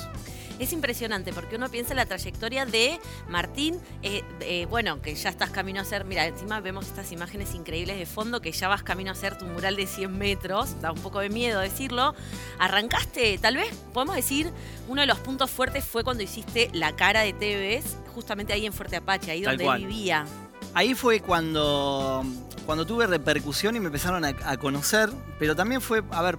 es 0.60 0.74
impresionante 0.74 1.34
porque 1.34 1.56
uno 1.56 1.70
piensa 1.70 1.94
en 1.94 1.98
la 1.98 2.06
trayectoria 2.06 2.66
de 2.66 3.00
Martín, 3.30 3.80
eh, 4.04 4.24
eh, 4.42 4.68
bueno, 4.70 5.02
que 5.02 5.16
ya 5.16 5.30
estás 5.30 5.50
camino 5.50 5.80
a 5.80 5.84
hacer, 5.84 6.06
mira, 6.06 6.26
encima 6.26 6.60
vemos 6.60 6.88
estas 6.88 7.12
imágenes 7.12 7.56
increíbles 7.56 7.98
de 7.98 8.06
fondo, 8.06 8.42
que 8.42 8.52
ya 8.52 8.68
vas 8.68 8.84
camino 8.84 9.10
a 9.10 9.14
hacer 9.14 9.38
tu 9.38 9.46
mural 9.46 9.76
de 9.76 9.88
100 9.88 10.18
metros, 10.18 10.80
da 10.82 10.92
un 10.92 11.00
poco 11.00 11.20
de 11.20 11.30
miedo 11.30 11.60
decirlo. 11.60 12.14
Arrancaste, 12.60 13.38
tal 13.38 13.56
vez 13.56 13.74
podemos 13.94 14.16
decir, 14.16 14.52
uno 14.88 15.02
de 15.02 15.08
los 15.08 15.20
puntos 15.20 15.50
fuertes 15.50 15.86
fue 15.86 16.04
cuando 16.04 16.24
hiciste 16.24 16.70
la 16.74 16.96
cara 16.96 17.22
de 17.22 17.34
TVs, 17.34 17.98
justamente 18.14 18.54
ahí 18.54 18.66
en 18.66 18.74
Fuerte 18.74 18.98
Apache, 18.98 19.32
ahí 19.32 19.42
donde 19.42 19.78
vivía. 19.78 20.26
Ahí 20.74 20.94
fue 20.94 21.22
cuando, 21.22 22.24
cuando 22.66 22.86
tuve 22.86 23.08
repercusión 23.08 23.76
y 23.76 23.80
me 23.80 23.88
empezaron 23.88 24.26
a, 24.26 24.36
a 24.44 24.58
conocer, 24.58 25.10
pero 25.40 25.56
también 25.56 25.82
fue, 25.82 26.04
a 26.12 26.22
ver, 26.22 26.38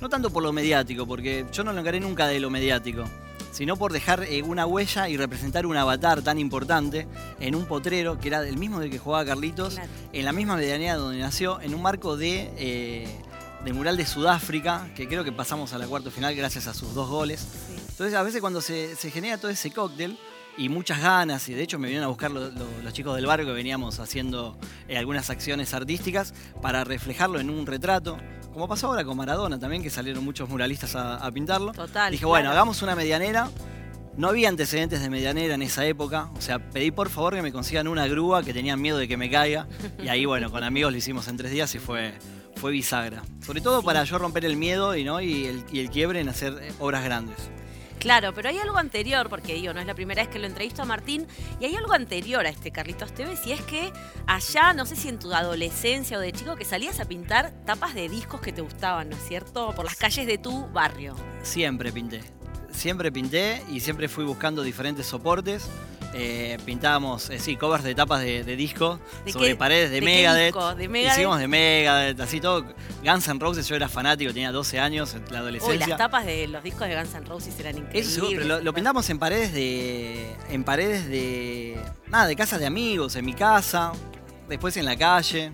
no 0.00 0.08
tanto 0.08 0.30
por 0.30 0.42
lo 0.42 0.52
mediático, 0.52 1.06
porque 1.06 1.46
yo 1.52 1.64
no 1.64 1.72
lo 1.72 1.80
encaré 1.80 2.00
nunca 2.00 2.26
de 2.26 2.38
lo 2.38 2.50
mediático 2.50 3.04
sino 3.52 3.76
por 3.76 3.92
dejar 3.92 4.24
eh, 4.24 4.42
una 4.42 4.66
huella 4.66 5.08
y 5.08 5.16
representar 5.16 5.66
un 5.66 5.76
avatar 5.76 6.22
tan 6.22 6.38
importante 6.38 7.06
en 7.38 7.54
un 7.54 7.66
potrero 7.66 8.18
que 8.18 8.28
era 8.28 8.46
el 8.46 8.56
mismo 8.56 8.80
del 8.80 8.90
que 8.90 8.98
jugaba 8.98 9.24
Carlitos, 9.24 9.78
en 10.12 10.24
la 10.24 10.32
misma 10.32 10.56
medianía 10.56 10.96
donde 10.96 11.20
nació, 11.20 11.60
en 11.60 11.74
un 11.74 11.82
marco 11.82 12.16
de, 12.16 12.50
eh, 12.56 13.06
de 13.64 13.72
mural 13.72 13.96
de 13.96 14.06
Sudáfrica, 14.06 14.88
que 14.96 15.06
creo 15.06 15.22
que 15.22 15.32
pasamos 15.32 15.72
a 15.72 15.78
la 15.78 15.86
cuarta 15.86 16.10
final 16.10 16.34
gracias 16.34 16.66
a 16.66 16.74
sus 16.74 16.94
dos 16.94 17.08
goles. 17.08 17.46
Entonces 17.90 18.14
a 18.14 18.22
veces 18.22 18.40
cuando 18.40 18.60
se, 18.60 18.96
genera 19.12 19.38
todo 19.38 19.50
ese 19.50 19.70
cóctel, 19.70 20.18
y 20.58 20.68
muchas 20.68 21.00
ganas, 21.00 21.48
y 21.48 21.54
de 21.54 21.62
hecho 21.62 21.78
me 21.78 21.86
vinieron 21.86 22.04
a 22.04 22.08
buscar 22.08 22.30
los 22.30 22.92
chicos 22.92 23.16
del 23.16 23.24
barrio 23.24 23.46
que 23.46 23.52
veníamos 23.52 24.00
haciendo 24.00 24.58
eh, 24.86 24.98
algunas 24.98 25.30
acciones 25.30 25.72
artísticas 25.72 26.34
para 26.60 26.84
reflejarlo 26.84 27.40
en 27.40 27.48
un 27.48 27.64
retrato. 27.64 28.18
Como 28.52 28.68
pasó 28.68 28.88
ahora 28.88 29.04
con 29.04 29.16
Maradona 29.16 29.58
también, 29.58 29.82
que 29.82 29.90
salieron 29.90 30.24
muchos 30.24 30.48
muralistas 30.48 30.94
a, 30.94 31.30
pintarlo. 31.30 31.72
Total. 31.72 32.12
Dije, 32.12 32.26
bueno, 32.26 32.50
hagamos 32.50 32.82
una 32.82 32.94
medianera. 32.94 33.50
No 34.16 34.28
había 34.28 34.50
antecedentes 34.50 35.00
de 35.00 35.08
medianera 35.08 35.54
en 35.54 35.62
esa 35.62 35.86
época. 35.86 36.28
O 36.36 36.40
sea, 36.42 36.58
pedí 36.58 36.90
por 36.90 37.08
favor 37.08 37.34
que 37.34 37.40
me 37.40 37.50
consigan 37.50 37.88
una 37.88 38.06
grúa 38.06 38.42
que 38.42 38.52
tenían 38.52 38.80
miedo 38.80 38.98
de 38.98 39.08
que 39.08 39.16
me 39.16 39.30
caiga. 39.30 39.66
Y 40.02 40.08
ahí, 40.08 40.26
bueno, 40.26 40.50
con 40.50 40.62
amigos 40.64 40.92
lo 40.92 40.98
hicimos 40.98 41.28
en 41.28 41.38
tres 41.38 41.50
días 41.50 41.74
y 41.74 41.78
fue, 41.78 42.12
fue 42.56 42.72
bisagra. 42.72 43.22
Sobre 43.40 43.62
todo 43.62 43.82
para 43.82 44.04
yo 44.04 44.18
romper 44.18 44.44
el 44.44 44.56
miedo 44.56 44.94
y, 44.94 45.04
¿no? 45.04 45.22
y, 45.22 45.46
el, 45.46 45.64
y 45.72 45.80
el 45.80 45.88
quiebre 45.88 46.20
en 46.20 46.28
hacer 46.28 46.58
eh, 46.60 46.72
obras 46.78 47.04
grandes. 47.04 47.50
Claro, 48.02 48.34
pero 48.34 48.48
hay 48.48 48.58
algo 48.58 48.78
anterior, 48.78 49.28
porque 49.28 49.54
digo, 49.54 49.72
no 49.72 49.78
es 49.78 49.86
la 49.86 49.94
primera 49.94 50.24
vez 50.24 50.28
que 50.28 50.40
lo 50.40 50.48
entrevisto 50.48 50.82
a 50.82 50.84
Martín, 50.84 51.24
y 51.60 51.66
hay 51.66 51.76
algo 51.76 51.92
anterior 51.92 52.44
a 52.44 52.48
este 52.48 52.72
Carlitos 52.72 53.14
Tevez, 53.14 53.46
y 53.46 53.52
es 53.52 53.60
que 53.62 53.92
allá, 54.26 54.72
no 54.72 54.86
sé 54.86 54.96
si 54.96 55.08
en 55.08 55.20
tu 55.20 55.32
adolescencia 55.32 56.18
o 56.18 56.20
de 56.20 56.32
chico, 56.32 56.56
que 56.56 56.64
salías 56.64 56.98
a 56.98 57.04
pintar 57.04 57.52
tapas 57.64 57.94
de 57.94 58.08
discos 58.08 58.40
que 58.40 58.52
te 58.52 58.60
gustaban, 58.60 59.08
¿no 59.08 59.14
es 59.16 59.22
cierto? 59.22 59.72
Por 59.76 59.84
las 59.84 59.94
calles 59.94 60.26
de 60.26 60.36
tu 60.36 60.66
barrio. 60.70 61.14
Siempre 61.44 61.92
pinté. 61.92 62.22
Siempre 62.72 63.12
pinté 63.12 63.62
y 63.68 63.78
siempre 63.78 64.08
fui 64.08 64.24
buscando 64.24 64.64
diferentes 64.64 65.06
soportes. 65.06 65.70
Eh, 66.14 66.58
pintábamos, 66.66 67.30
eh, 67.30 67.38
sí, 67.38 67.56
covers 67.56 67.84
de 67.84 67.94
tapas 67.94 68.20
de, 68.20 68.44
disco 68.56 69.00
sobre 69.26 69.56
paredes 69.56 69.90
de, 69.90 70.02
Megadeth. 70.02 70.54
¿De 70.76 70.88
Megadeth. 70.88 71.18
Hicimos 71.18 71.38
de 71.38 71.48
Megadeth, 71.48 72.20
así 72.20 72.40
todo. 72.40 72.64
Guns 73.02 73.26
N' 73.28 73.40
Roses, 73.40 73.66
yo 73.66 73.76
era 73.76 73.88
fanático, 73.88 74.32
tenía 74.32 74.52
12 74.52 74.78
años, 74.78 75.14
en 75.14 75.24
la 75.30 75.38
adolescencia. 75.38 75.84
Uy, 75.84 75.90
las 75.90 75.98
tapas 75.98 76.26
de 76.26 76.48
los 76.48 76.62
discos 76.62 76.86
de 76.86 76.96
Guns 76.96 77.14
N' 77.14 77.24
Roses 77.24 77.58
eran 77.58 77.78
increíbles. 77.78 78.16
Eso 78.16 78.28
pero 78.28 78.60
lo, 78.60 78.74
pintamos 78.74 79.08
en 79.08 79.18
paredes 79.18 79.52
de. 79.52 80.36
En 80.50 80.64
paredes 80.64 81.08
de. 81.08 81.80
Nada, 82.08 82.26
de 82.26 82.36
casas 82.36 82.60
de 82.60 82.66
amigos, 82.66 83.16
en 83.16 83.24
mi 83.24 83.32
casa, 83.32 83.92
después 84.48 84.76
en 84.76 84.84
la 84.84 84.96
calle. 84.96 85.50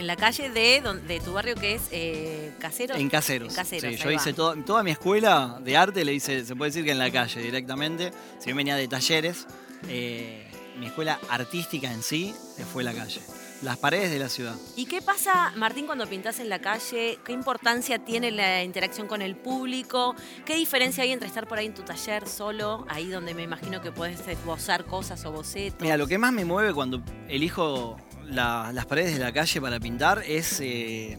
En 0.00 0.06
la 0.06 0.16
calle 0.16 0.48
de, 0.48 0.82
de 1.06 1.20
tu 1.20 1.34
barrio 1.34 1.54
que 1.54 1.74
es 1.74 1.82
eh, 1.90 2.54
Caseros. 2.58 2.96
En 2.96 3.10
Caseros. 3.10 3.52
sí, 3.52 3.78
yo 3.98 4.10
hice 4.10 4.32
toda 4.32 4.82
mi 4.82 4.92
escuela 4.92 5.58
de 5.62 5.76
arte, 5.76 6.06
le 6.06 6.14
hice, 6.14 6.42
se 6.46 6.56
puede 6.56 6.70
decir 6.70 6.86
que 6.86 6.92
en 6.92 6.98
la 6.98 7.10
calle 7.10 7.42
directamente. 7.42 8.10
Si 8.38 8.46
bien 8.46 8.56
venía 8.56 8.76
de 8.76 8.88
talleres, 8.88 9.46
eh, 9.90 10.50
mi 10.78 10.86
escuela 10.86 11.20
artística 11.28 11.92
en 11.92 12.02
sí 12.02 12.34
fue 12.72 12.82
la 12.82 12.94
calle. 12.94 13.20
Las 13.60 13.76
paredes 13.76 14.10
de 14.10 14.18
la 14.18 14.30
ciudad. 14.30 14.56
¿Y 14.74 14.86
qué 14.86 15.02
pasa, 15.02 15.52
Martín, 15.56 15.84
cuando 15.84 16.06
pintas 16.06 16.40
en 16.40 16.48
la 16.48 16.60
calle? 16.60 17.18
¿Qué 17.22 17.32
importancia 17.32 17.98
tiene 17.98 18.30
la 18.30 18.64
interacción 18.64 19.06
con 19.06 19.20
el 19.20 19.36
público? 19.36 20.16
¿Qué 20.46 20.56
diferencia 20.56 21.04
hay 21.04 21.12
entre 21.12 21.28
estar 21.28 21.46
por 21.46 21.58
ahí 21.58 21.66
en 21.66 21.74
tu 21.74 21.82
taller 21.82 22.26
solo, 22.26 22.86
ahí 22.88 23.08
donde 23.10 23.34
me 23.34 23.42
imagino 23.42 23.82
que 23.82 23.92
puedes 23.92 24.26
esbozar 24.26 24.86
cosas 24.86 25.22
o 25.26 25.32
bocetos? 25.32 25.82
Mira, 25.82 25.98
lo 25.98 26.06
que 26.06 26.16
más 26.16 26.32
me 26.32 26.46
mueve 26.46 26.72
cuando 26.72 27.02
elijo 27.28 27.98
las 28.30 28.86
paredes 28.86 29.14
de 29.14 29.20
la 29.20 29.32
calle 29.32 29.60
para 29.60 29.80
pintar 29.80 30.22
es... 30.26 30.60
Eh, 30.60 31.18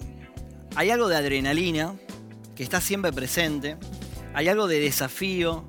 hay 0.76 0.90
algo 0.90 1.10
de 1.10 1.18
adrenalina 1.18 1.96
que 2.56 2.64
está 2.64 2.80
siempre 2.80 3.12
presente, 3.12 3.78
hay 4.34 4.48
algo 4.48 4.68
de 4.68 4.80
desafío 4.80 5.66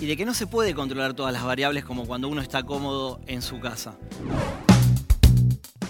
y 0.00 0.06
de 0.06 0.16
que 0.16 0.24
no 0.24 0.34
se 0.34 0.46
puede 0.46 0.74
controlar 0.74 1.14
todas 1.14 1.32
las 1.32 1.44
variables 1.44 1.84
como 1.84 2.06
cuando 2.06 2.28
uno 2.28 2.40
está 2.40 2.62
cómodo 2.62 3.20
en 3.26 3.42
su 3.42 3.58
casa. 3.58 3.96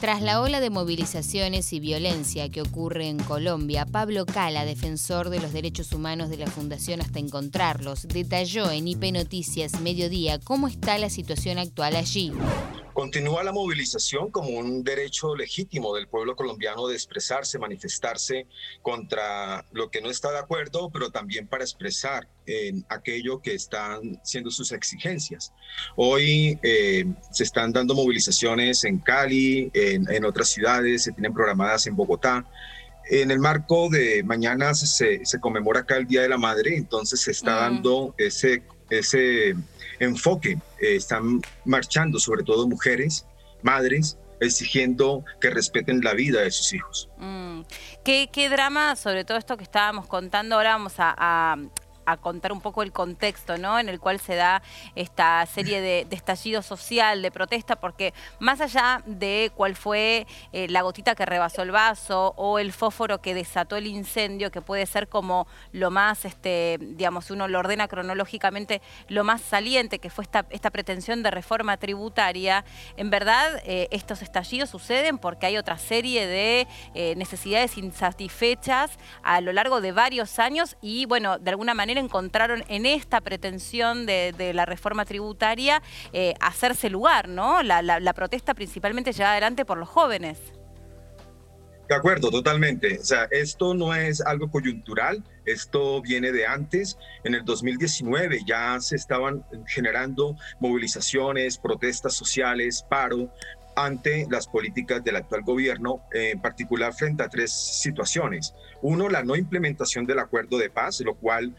Tras 0.01 0.21
la 0.21 0.43
ola 0.43 0.61
de 0.61 0.69
movilizaciones 0.69 1.73
y 1.73 1.81
violencia 1.81 2.51
que 2.51 2.61
ocurre 2.61 3.09
en 3.09 3.19
Colombia, 3.19 3.87
Pablo 3.87 4.27
Cala, 4.27 4.67
defensor 4.67 5.31
de 5.31 5.41
los 5.41 5.53
derechos 5.53 5.93
humanos 5.93 6.29
de 6.29 6.37
la 6.37 6.47
Fundación 6.47 7.01
Hasta 7.01 7.19
Encontrarlos, 7.19 8.07
detalló 8.07 8.71
en 8.71 8.89
IP 8.89 9.05
Noticias 9.13 9.81
Mediodía 9.81 10.39
cómo 10.39 10.69
está 10.69 10.99
la 10.99 11.09
situación 11.09 11.59
actual 11.59 11.97
allí. 11.97 12.31
Continúa 12.97 13.45
la 13.45 13.53
movilización 13.53 14.31
como 14.31 14.49
un 14.49 14.83
derecho 14.83 15.37
legítimo 15.37 15.95
del 15.95 16.09
pueblo 16.09 16.35
colombiano 16.35 16.87
de 16.89 16.95
expresarse, 16.95 17.59
manifestarse 17.59 18.47
contra 18.81 19.67
lo 19.73 19.91
que 19.91 20.01
no 20.01 20.09
está 20.09 20.33
de 20.33 20.39
acuerdo, 20.39 20.89
pero 20.89 21.11
también 21.11 21.47
para 21.47 21.63
expresar 21.63 22.27
en 22.47 22.87
aquello 22.89 23.43
que 23.43 23.53
están 23.53 24.19
siendo 24.25 24.51
sus 24.51 24.73
exigencias. 24.73 25.53
Hoy 25.95 26.59
eh, 26.63 27.05
se 27.33 27.43
están 27.45 27.71
dando 27.71 27.95
movilizaciones 27.95 28.83
en 28.85 28.97
Cali, 29.01 29.71
en, 29.75 30.25
otras 30.25 30.49
ciudades, 30.49 31.03
se 31.03 31.13
tienen 31.13 31.35
programadas 31.35 31.87
en 31.87 31.97
Bogotá. 31.97 32.47
En 33.11 33.31
el 33.31 33.41
marco 33.41 33.91
de 33.91 34.23
mañana 34.23 34.73
se, 34.73 35.23
se, 35.23 35.39
conmemora 35.39 35.81
acá 35.81 35.99
el 35.99 36.07
Día 36.07 36.23
de 36.23 36.31
la 36.31 36.39
Madre, 36.39 36.75
entonces 36.75 37.21
se 37.21 37.33
está 37.33 37.57
dando 37.57 38.15
ese, 38.17 38.63
ese 38.89 39.55
enfoque. 40.01 40.59
Eh, 40.81 40.97
están 40.97 41.41
marchando 41.65 42.19
sobre 42.19 42.43
todo 42.43 42.69
mujeres, 42.69 43.27
madres, 43.63 44.19
exigiendo 44.41 45.25
que 45.41 45.51
respeten 45.51 46.01
la 46.03 46.15
vida 46.15 46.43
de 46.43 46.51
sus 46.51 46.73
hijos. 46.73 47.09
Mm. 47.19 47.63
¿Qué, 48.05 48.49
drama, 48.51 48.97
sobre 48.97 49.25
todo 49.25 49.39
esto 49.39 49.57
que 49.57 49.65
estábamos 49.65 50.07
contando, 50.07 50.57
ahora 50.57 50.73
vamos 50.73 50.95
a 50.99 51.57
contar 52.17 52.53
un 52.53 52.61
poco 52.61 52.83
el 52.83 52.93
contexto 52.93 53.59
¿no? 53.59 53.79
en 53.79 53.89
el 53.89 53.99
cual 53.99 54.21
se 54.21 54.37
da 54.37 54.63
esta 54.95 55.45
serie 55.47 55.81
de, 55.81 56.07
estallido 56.11 56.63
social, 56.63 57.23
de 57.23 57.31
protesta, 57.31 57.77
porque 57.77 58.15
más 58.39 58.61
allá 58.61 59.03
de 59.07 59.51
cuál 59.55 59.77
fue 59.77 60.27
eh, 60.53 60.69
la 60.69 60.83
gotita 60.83 61.15
que 61.15 61.27
rebasó 61.27 61.63
el 61.63 61.73
vaso 61.73 62.33
o 62.37 62.59
el 62.59 62.73
fósforo 62.73 63.21
que 63.21 63.35
desató 63.35 63.77
el 63.77 63.87
incendio, 63.87 64.51
que 64.51 64.63
puede 64.63 64.87
ser 64.87 65.09
como 65.09 65.47
lo 65.73 65.91
más, 65.91 66.25
este, 66.25 66.79
digamos, 66.81 67.31
uno 67.31 67.49
lo 67.49 67.59
ordena 67.59 67.89
cronológicamente, 67.89 68.81
lo 69.09 69.25
más 69.25 69.41
saliente, 69.41 69.99
que 69.99 70.11
fue 70.11 70.25
esta, 70.25 70.47
esta 70.51 70.71
pretensión 70.71 71.23
de 71.23 71.31
reforma 71.31 71.77
tributaria, 71.77 72.65
en 72.97 73.11
verdad 73.11 73.61
eh, 73.65 73.89
estos 73.91 74.23
estallidos 74.23 74.71
suceden 74.71 75.19
porque 75.19 75.47
hay 75.47 75.57
otra 75.57 75.79
serie 75.79 76.27
de 76.27 76.67
eh, 76.95 77.15
necesidades 77.17 77.79
insatisfechas 77.79 78.99
a 79.23 79.41
lo 79.41 79.53
largo 79.53 79.81
de 79.81 79.93
varios 79.93 80.39
años 80.39 80.77
y, 80.81 81.07
bueno, 81.07 81.39
de 81.39 81.51
alguna 81.51 81.75
manera 81.75 81.96
encontraron 81.99 82.65
en 82.69 82.87
esta 82.87 83.21
pretensión 83.21 84.07
de, 84.07 84.53
la 84.55 84.65
reforma 84.65 85.05
tributaria 85.05 85.83
eh, 86.13 86.35
hacerse 86.41 86.91
lugar, 86.91 87.29
¿no? 87.29 87.63
La, 87.63 88.13
protesta 88.15 88.55
principalmente 88.55 89.13
llevada 89.13 89.33
adelante 89.33 89.65
por 89.65 89.77
los 89.77 89.89
jóvenes. 89.89 90.39
De 91.89 91.95
acuerdo, 91.95 92.31
totalmente. 92.31 92.99
O 92.99 93.05
sea, 93.05 93.29
esto 93.31 93.75
no 93.75 93.95
es 93.95 94.21
algo 94.21 94.51
coyuntural, 94.51 95.23
esto 95.45 96.03
viene 96.03 96.33
de 96.33 96.47
antes. 96.47 96.99
En 97.23 97.35
el 97.35 97.45
2019 97.45 98.41
ya 98.47 98.81
se 98.81 98.97
estaban 98.97 99.45
generando 99.69 100.37
movilizaciones, 100.59 101.59
protestas 101.59 102.15
sociales, 102.15 102.85
paro 102.89 103.31
ante 103.77 104.27
las 104.31 104.49
políticas 104.49 105.05
del 105.05 105.17
actual 105.17 105.43
gobierno, 105.43 106.03
en 106.13 106.41
particular 106.41 106.95
frente 106.95 107.23
a 107.23 107.29
tres 107.29 107.53
situaciones. 107.53 108.55
Uno, 108.81 109.09
la 109.09 109.23
no 109.23 109.37
implementación 109.37 110.07
del 110.07 110.19
acuerdo 110.19 110.59
de 110.59 110.71
paz, 110.71 111.01
lo 111.01 111.15
cual 111.15 111.55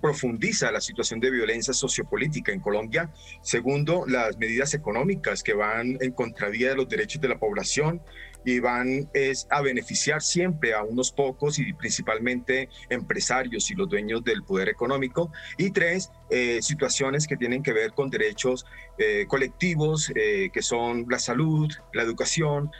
profundiza 0.00 0.70
la 0.72 0.80
situación 0.80 1.20
de 1.20 1.30
violencia 1.30 1.74
sociopolítica 1.74 2.52
en 2.52 2.60
Colombia. 2.60 3.12
Segundo, 3.42 4.04
las 4.06 4.36
medidas 4.38 4.74
económicas 4.74 5.42
que 5.42 5.54
van 5.54 5.98
en 6.00 6.12
contravía 6.12 6.70
de 6.70 6.76
los 6.76 6.88
derechos 6.88 7.20
de 7.20 7.28
la 7.28 7.38
población 7.38 8.02
y 8.44 8.58
van 8.58 9.10
es 9.12 9.46
a 9.50 9.60
beneficiar 9.60 10.22
siempre 10.22 10.74
a 10.74 10.82
unos 10.82 11.12
pocos 11.12 11.58
y 11.58 11.72
principalmente 11.74 12.68
empresarios 12.88 13.70
y 13.70 13.74
los 13.74 13.88
dueños 13.88 14.24
del 14.24 14.42
poder 14.42 14.68
económico. 14.68 15.30
Y 15.58 15.70
tres, 15.70 16.10
eh, 16.30 16.60
situaciones 16.62 17.26
que 17.26 17.36
tienen 17.36 17.62
que 17.62 17.72
ver 17.72 17.92
con 17.92 18.10
derechos 18.10 18.64
eh, 18.98 19.26
colectivos, 19.28 20.10
eh, 20.14 20.50
que 20.52 20.62
son 20.62 21.06
la 21.08 21.18
salud, 21.18 21.70
la 21.92 22.02
educación, 22.02 22.70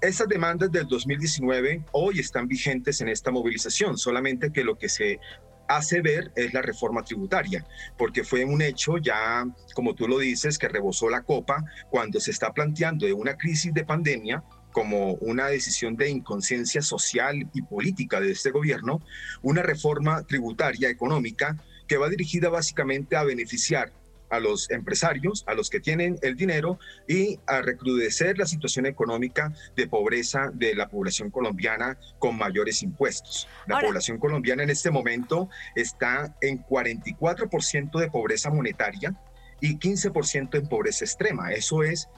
estas 0.00 0.28
demandas 0.28 0.70
del 0.70 0.86
2019 0.86 1.84
hoy 1.92 2.18
están 2.18 2.46
vigentes 2.46 3.00
en 3.00 3.08
esta 3.08 3.30
movilización, 3.30 3.96
solamente 3.96 4.52
que 4.52 4.62
lo 4.62 4.76
que 4.76 4.88
se 4.88 5.20
hace 5.68 6.00
ver 6.00 6.32
es 6.36 6.52
la 6.52 6.62
reforma 6.62 7.02
tributaria, 7.02 7.64
porque 7.96 8.24
fue 8.24 8.44
un 8.44 8.62
hecho 8.62 8.98
ya, 8.98 9.44
como 9.74 9.94
tú 9.94 10.08
lo 10.08 10.18
dices, 10.18 10.58
que 10.58 10.68
rebosó 10.68 11.08
la 11.08 11.22
copa 11.22 11.64
cuando 11.90 12.20
se 12.20 12.30
está 12.30 12.52
planteando 12.52 13.06
de 13.06 13.12
una 13.12 13.36
crisis 13.36 13.72
de 13.74 13.84
pandemia 13.84 14.42
como 14.72 15.14
una 15.14 15.46
decisión 15.46 15.96
de 15.96 16.10
inconsciencia 16.10 16.82
social 16.82 17.48
y 17.54 17.62
política 17.62 18.20
de 18.20 18.32
este 18.32 18.50
gobierno, 18.50 19.00
una 19.40 19.62
reforma 19.62 20.22
tributaria 20.24 20.90
económica 20.90 21.56
que 21.88 21.96
va 21.96 22.10
dirigida 22.10 22.50
básicamente 22.50 23.16
a 23.16 23.22
beneficiar 23.22 23.90
a 24.30 24.40
los 24.40 24.70
empresarios, 24.70 25.44
a 25.46 25.54
los 25.54 25.70
que 25.70 25.80
tienen 25.80 26.18
el 26.22 26.36
dinero 26.36 26.78
y 27.08 27.38
a 27.46 27.62
recrudecer 27.62 28.38
la 28.38 28.46
situación 28.46 28.86
económica 28.86 29.52
de 29.76 29.86
pobreza 29.86 30.50
de 30.52 30.74
la 30.74 30.88
población 30.88 31.30
colombiana 31.30 31.98
con 32.18 32.36
mayores 32.36 32.82
impuestos. 32.82 33.48
La 33.66 33.80
población 33.80 34.18
colombiana 34.18 34.62
en 34.62 34.70
este 34.70 34.90
momento 34.90 35.48
está 35.74 36.36
en 36.40 36.64
44% 36.64 37.98
de 37.98 38.10
pobreza 38.10 38.50
monetaria 38.50 39.14
y 39.60 39.78
15% 39.78 40.58
en 40.58 40.68
pobreza 40.68 41.04
extrema. 41.04 41.52
Eso 41.52 41.82
es 41.82 42.08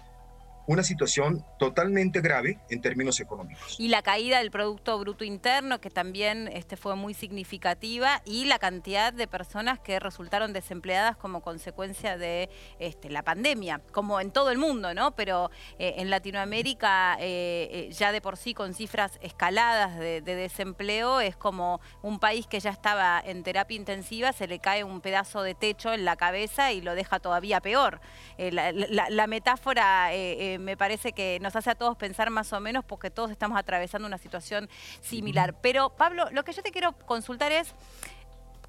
una 0.68 0.82
situación 0.82 1.44
totalmente 1.58 2.20
grave 2.20 2.58
en 2.68 2.82
términos 2.82 3.20
económicos. 3.20 3.80
Y 3.80 3.88
la 3.88 4.02
caída 4.02 4.38
del 4.38 4.50
Producto 4.50 4.98
Bruto 4.98 5.24
Interno, 5.24 5.80
que 5.80 5.88
también 5.88 6.48
este, 6.52 6.76
fue 6.76 6.94
muy 6.94 7.14
significativa, 7.14 8.20
y 8.26 8.44
la 8.44 8.58
cantidad 8.58 9.14
de 9.14 9.26
personas 9.26 9.80
que 9.80 9.98
resultaron 9.98 10.52
desempleadas 10.52 11.16
como 11.16 11.40
consecuencia 11.40 12.18
de 12.18 12.50
este, 12.78 13.08
la 13.08 13.22
pandemia, 13.22 13.80
como 13.92 14.20
en 14.20 14.30
todo 14.30 14.50
el 14.50 14.58
mundo, 14.58 14.92
¿no? 14.92 15.12
Pero 15.12 15.50
eh, 15.78 15.94
en 15.96 16.10
Latinoamérica, 16.10 17.16
eh, 17.18 17.68
eh, 17.72 17.88
ya 17.90 18.12
de 18.12 18.20
por 18.20 18.36
sí 18.36 18.52
con 18.52 18.74
cifras 18.74 19.18
escaladas 19.22 19.98
de, 19.98 20.20
desempleo, 20.20 21.20
es 21.20 21.34
como 21.34 21.80
un 22.02 22.20
país 22.20 22.46
que 22.46 22.60
ya 22.60 22.70
estaba 22.70 23.22
en 23.24 23.42
terapia 23.42 23.76
intensiva, 23.76 24.34
se 24.34 24.46
le 24.46 24.58
cae 24.58 24.84
un 24.84 25.00
pedazo 25.00 25.42
de 25.42 25.54
techo 25.54 25.94
en 25.94 26.04
la 26.04 26.16
cabeza 26.16 26.72
y 26.72 26.82
lo 26.82 26.94
deja 26.94 27.18
todavía 27.20 27.60
peor. 27.60 28.00
la, 28.36 29.26
metáfora 29.26 30.10
me 30.58 30.76
parece 30.76 31.12
que 31.12 31.38
nos 31.40 31.56
hace 31.56 31.70
a 31.70 31.74
todos 31.74 31.96
pensar 31.96 32.30
más 32.30 32.52
o 32.52 32.60
menos 32.60 32.84
porque 32.84 33.10
todos 33.10 33.30
estamos 33.30 33.58
atravesando 33.58 34.06
una 34.06 34.18
situación 34.18 34.68
similar. 35.00 35.54
Pero 35.60 35.90
Pablo, 35.90 36.28
lo 36.32 36.44
que 36.44 36.52
yo 36.52 36.62
te 36.62 36.70
quiero 36.70 36.92
consultar 37.06 37.52
es... 37.52 37.74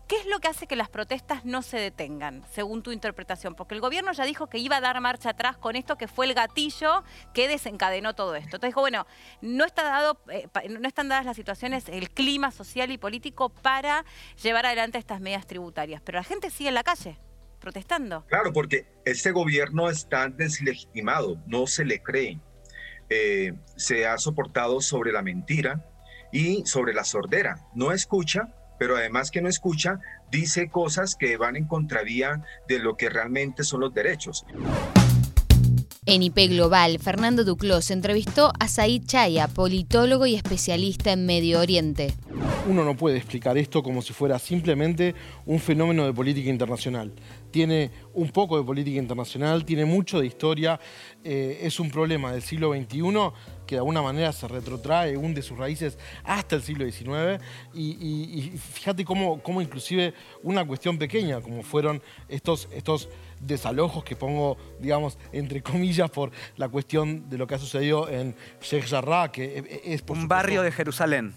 ¿Qué 0.07 0.15
es 0.15 0.25
lo 0.25 0.39
que 0.39 0.47
hace 0.47 0.65
que 0.65 0.75
las 0.75 0.89
protestas 0.89 1.45
no 1.45 1.61
se 1.61 1.77
detengan, 1.77 2.43
según 2.51 2.81
tu 2.81 2.91
interpretación? 2.91 3.53
Porque 3.53 3.75
el 3.75 3.79
gobierno 3.79 4.11
ya 4.11 4.23
dijo 4.23 4.47
que 4.47 4.57
iba 4.57 4.77
a 4.77 4.81
dar 4.81 4.99
marcha 5.01 5.29
atrás 5.29 5.55
con 5.55 5.75
esto, 5.75 5.99
que 5.99 6.07
fue 6.07 6.25
el 6.25 6.33
gatillo 6.33 7.03
que 7.31 7.47
desencadenó 7.47 8.15
todo 8.15 8.33
esto. 8.33 8.55
Entonces 8.55 8.69
dijo, 8.69 8.81
bueno, 8.81 9.05
no, 9.41 9.65
está 9.65 9.83
dado, 9.83 10.19
eh, 10.31 10.49
no 10.67 10.87
están 10.87 11.09
dadas 11.09 11.27
las 11.27 11.35
situaciones, 11.35 11.87
el 11.89 12.09
clima 12.09 12.49
social 12.49 12.89
y 12.89 12.97
político 12.97 13.49
para 13.49 14.03
llevar 14.41 14.65
adelante 14.65 14.97
estas 14.97 15.21
medidas 15.21 15.45
tributarias, 15.45 16.01
pero 16.03 16.17
la 16.17 16.23
gente 16.23 16.49
sigue 16.49 16.69
en 16.69 16.75
la 16.75 16.83
calle 16.83 17.19
protestando. 17.59 18.25
Claro, 18.27 18.53
porque 18.53 18.87
este 19.05 19.31
gobierno 19.31 19.89
está 19.89 20.29
deslegitimado, 20.29 21.41
no 21.45 21.67
se 21.67 21.85
le 21.85 22.01
cree. 22.01 22.39
Eh, 23.09 23.53
se 23.75 24.07
ha 24.07 24.17
soportado 24.17 24.81
sobre 24.81 25.11
la 25.11 25.21
mentira 25.21 25.85
y 26.31 26.65
sobre 26.65 26.93
la 26.93 27.03
sordera. 27.03 27.67
No 27.73 27.91
escucha, 27.91 28.53
pero 28.77 28.95
además 28.95 29.31
que 29.31 29.41
no 29.41 29.49
escucha, 29.49 29.99
dice 30.31 30.69
cosas 30.69 31.15
que 31.15 31.37
van 31.37 31.55
en 31.55 31.65
contravía 31.65 32.43
de 32.67 32.79
lo 32.79 32.97
que 32.97 33.09
realmente 33.09 33.63
son 33.63 33.81
los 33.81 33.93
derechos. 33.93 34.45
En 36.11 36.23
IP 36.23 36.49
Global, 36.49 36.97
Fernando 36.97 37.43
Duclos 37.43 37.91
entrevistó 37.91 38.51
a 38.59 38.67
Said 38.67 39.03
Chaya, 39.05 39.47
politólogo 39.47 40.25
y 40.25 40.33
especialista 40.33 41.11
en 41.11 41.27
Medio 41.27 41.59
Oriente. 41.59 42.15
Uno 42.67 42.83
no 42.83 42.97
puede 42.97 43.17
explicar 43.17 43.59
esto 43.59 43.83
como 43.83 44.01
si 44.01 44.11
fuera 44.11 44.39
simplemente 44.39 45.13
un 45.45 45.59
fenómeno 45.59 46.07
de 46.07 46.13
política 46.13 46.49
internacional. 46.49 47.13
Tiene 47.51 47.91
un 48.15 48.29
poco 48.29 48.57
de 48.57 48.63
política 48.63 48.97
internacional, 48.97 49.63
tiene 49.65 49.85
mucho 49.85 50.19
de 50.19 50.25
historia, 50.25 50.79
eh, 51.23 51.59
es 51.61 51.79
un 51.79 51.91
problema 51.91 52.31
del 52.31 52.41
siglo 52.41 52.73
XXI 52.73 53.31
que 53.67 53.75
de 53.75 53.81
alguna 53.81 54.01
manera 54.01 54.31
se 54.33 54.47
retrotrae, 54.47 55.15
hunde 55.15 55.43
sus 55.43 55.59
raíces 55.59 55.99
hasta 56.23 56.55
el 56.55 56.63
siglo 56.63 56.89
XIX. 56.91 57.39
Y, 57.71 58.51
fíjate 58.57 59.05
cómo, 59.05 59.43
cómo, 59.43 59.61
inclusive 59.61 60.15
una 60.41 60.65
cuestión 60.65 60.97
pequeña, 60.97 61.39
como 61.39 61.61
fueron 61.61 62.01
estos, 62.29 62.67
estos 62.71 63.09
desalojos 63.39 64.03
que 64.03 64.15
pongo, 64.15 64.57
digamos, 64.79 65.17
entre 65.31 65.61
comillas, 65.61 66.09
por 66.09 66.31
la 66.57 66.69
cuestión 66.69 67.29
de 67.29 67.37
lo 67.37 67.47
que 67.47 67.55
ha 67.55 67.59
sucedido 67.59 68.09
en 68.09 68.35
Sheikh 68.61 68.87
Jarrah, 68.87 69.31
que 69.31 69.81
es... 69.83 70.03
un 70.07 70.27
barrio 70.27 70.61
de 70.61 70.71
Jerusalén. 70.71 71.33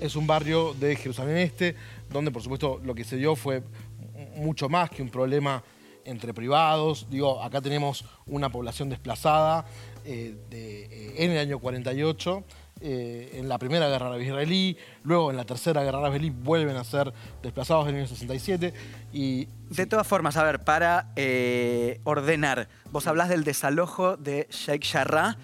Es 0.00 0.14
un 0.14 0.26
barrio 0.26 0.74
de 0.74 0.94
Jerusalén 0.94 1.38
Este, 1.38 1.74
donde 2.08 2.30
por 2.30 2.42
supuesto 2.42 2.80
lo 2.84 2.94
que 2.94 3.04
se 3.04 3.16
dio 3.16 3.34
fue 3.34 3.62
mucho 4.36 4.68
más 4.68 4.90
que 4.90 5.02
un 5.02 5.10
problema 5.10 5.62
entre 6.04 6.32
privados. 6.32 7.06
Digo, 7.10 7.42
acá 7.42 7.60
tenemos 7.60 8.04
una 8.26 8.48
población 8.48 8.88
desplazada 8.88 9.66
eh, 10.04 10.34
eh, 10.50 11.14
en 11.18 11.32
el 11.32 11.38
año 11.38 11.58
48. 11.58 12.44
Eh, 12.80 13.30
en 13.34 13.48
la 13.48 13.58
primera 13.58 13.88
guerra 13.88 14.06
árabe-israelí, 14.06 14.76
luego 15.02 15.30
en 15.30 15.36
la 15.36 15.44
tercera 15.44 15.82
guerra 15.82 15.98
árabe-israelí 15.98 16.30
vuelven 16.30 16.76
a 16.76 16.84
ser 16.84 17.12
desplazados 17.42 17.88
en 17.88 17.94
el 17.94 18.00
año 18.02 18.08
67 18.08 18.72
y... 19.12 19.48
De 19.70 19.86
todas 19.86 20.06
formas, 20.06 20.36
a 20.38 20.44
ver, 20.44 20.60
para 20.60 21.12
ordenar, 22.04 22.68
vos 22.90 23.06
hablás 23.06 23.28
del 23.28 23.44
desalojo 23.44 24.16
de 24.16 24.46
Sheikh 24.50 24.86
Jarrah, 24.86 25.36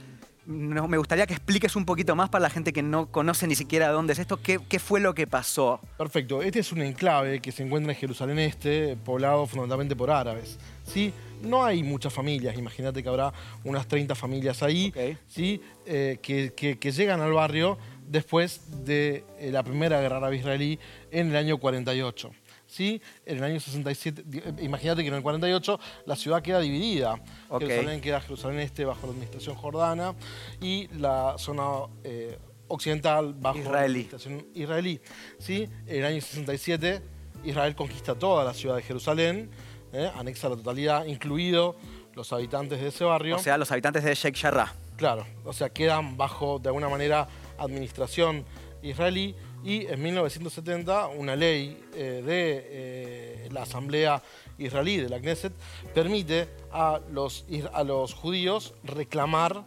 me 0.47 0.99
gustaría 0.99 1.27
que 1.27 1.35
expliques 1.35 1.75
un 1.77 1.85
poquito 1.85 2.17
más 2.17 2.29
para 2.29 2.43
la 2.43 2.51
gente 2.51 2.73
que 2.73 2.83
no 2.83 3.11
conoce 3.11 3.47
ni 3.47 3.55
siquiera 3.55 3.89
dónde 3.89 4.13
es 4.13 4.19
esto, 4.19 4.41
qué, 4.43 4.59
fue 4.79 5.01
lo 5.01 5.15
que 5.15 5.27
pasó. 5.27 5.81
Perfecto, 5.97 6.43
este 6.43 6.61
es 6.61 6.73
un 6.73 6.83
enclave 6.83 7.41
que 7.41 7.53
se 7.53 7.63
encuentra 7.63 7.93
en 7.93 7.99
Jerusalén 7.99 8.39
Este, 8.39 8.97
poblado 8.97 9.47
fundamentalmente 9.47 9.97
por 9.97 10.11
árabes. 10.11 10.59
¿sí? 10.85 11.13
No 11.45 11.65
hay 11.65 11.83
muchas 11.83 12.13
familias, 12.13 12.57
imagínate 12.57 13.03
que 13.03 13.09
habrá 13.09 13.33
unas 13.65 13.87
30 13.87 14.15
familias 14.15 14.63
ahí, 14.63 14.93
¿sí? 15.27 15.61
Eh, 15.87 16.19
que, 16.23 16.93
llegan 16.93 17.21
al 17.21 17.33
barrio 17.33 17.79
después 18.07 18.85
de 18.85 19.25
eh, 19.39 19.51
la 19.51 19.63
primera 19.63 20.01
guerra 20.01 20.19
árabe-israelí 20.19 20.79
en 21.11 21.31
el 21.31 21.37
año 21.37 21.59
48. 21.59 22.31
¿sí? 22.67 23.01
En 23.25 23.39
el 23.39 23.45
año 23.45 23.61
67, 23.61 24.25
imagínate 24.63 25.03
que 25.03 25.09
en 25.09 25.15
el 25.15 25.23
48 25.23 25.81
la 26.07 26.17
ciudad 26.17 26.43
queda 26.43 26.61
dividida. 26.61 27.21
Jerusalén 27.59 28.01
queda 28.01 28.21
Jerusalén 28.21 28.61
Este 28.61 28.85
bajo 28.85 29.07
la 29.07 29.13
administración 29.13 29.55
jordana 29.57 30.15
y 30.61 30.89
la 30.99 31.37
zona 31.39 31.87
eh, 32.03 32.39
occidental 32.69 33.35
bajo 33.35 33.71
la 33.71 33.83
administración 33.83 34.47
israelí. 34.55 35.01
¿sí? 35.39 35.69
En 35.87 35.97
el 35.99 36.05
año 36.05 36.21
67 36.21 37.15
Israel 37.45 37.75
conquista 37.75 38.15
toda 38.15 38.45
la 38.45 38.55
ciudad 38.55 38.77
de 38.77 38.83
Jerusalén, 38.83 39.51
¿eh? 39.95 40.11
anexa 40.15 40.49
la 40.49 40.57
totalidad, 40.57 41.07
incluido 41.07 41.77
los 42.15 42.33
habitantes 42.33 42.81
de 42.81 42.89
ese 42.89 43.05
barrio. 43.05 43.37
O 43.37 43.39
sea, 43.39 43.57
los 43.57 43.71
habitantes 43.71 44.05
de 44.05 44.15
Sheikh 44.15 44.37
Jarrah. 44.37 44.73
Claro, 44.97 45.27
o 45.45 45.53
sea, 45.53 45.71
quedan 45.71 46.17
bajo, 46.17 46.59
de 46.59 46.69
alguna 46.69 46.89
manera, 46.89 47.27
administración 47.59 48.45
israelí 48.83 49.35
y 49.65 49.87
en 49.87 50.03
1970 50.03 51.09
una 51.09 51.35
ley 51.35 51.83
eh, 51.95 52.23
de 52.25 52.67
eh, 52.67 53.49
la 53.51 53.63
Asamblea 53.63 54.23
Israelí, 54.59 54.99
de 54.99 55.09
la 55.09 55.19
Knesset, 55.19 55.53
permite 55.95 56.49
a 56.71 57.01
los, 57.11 57.45
a 57.73 57.83
los 57.83 58.15
judíos 58.15 58.75
reclamar 58.85 59.65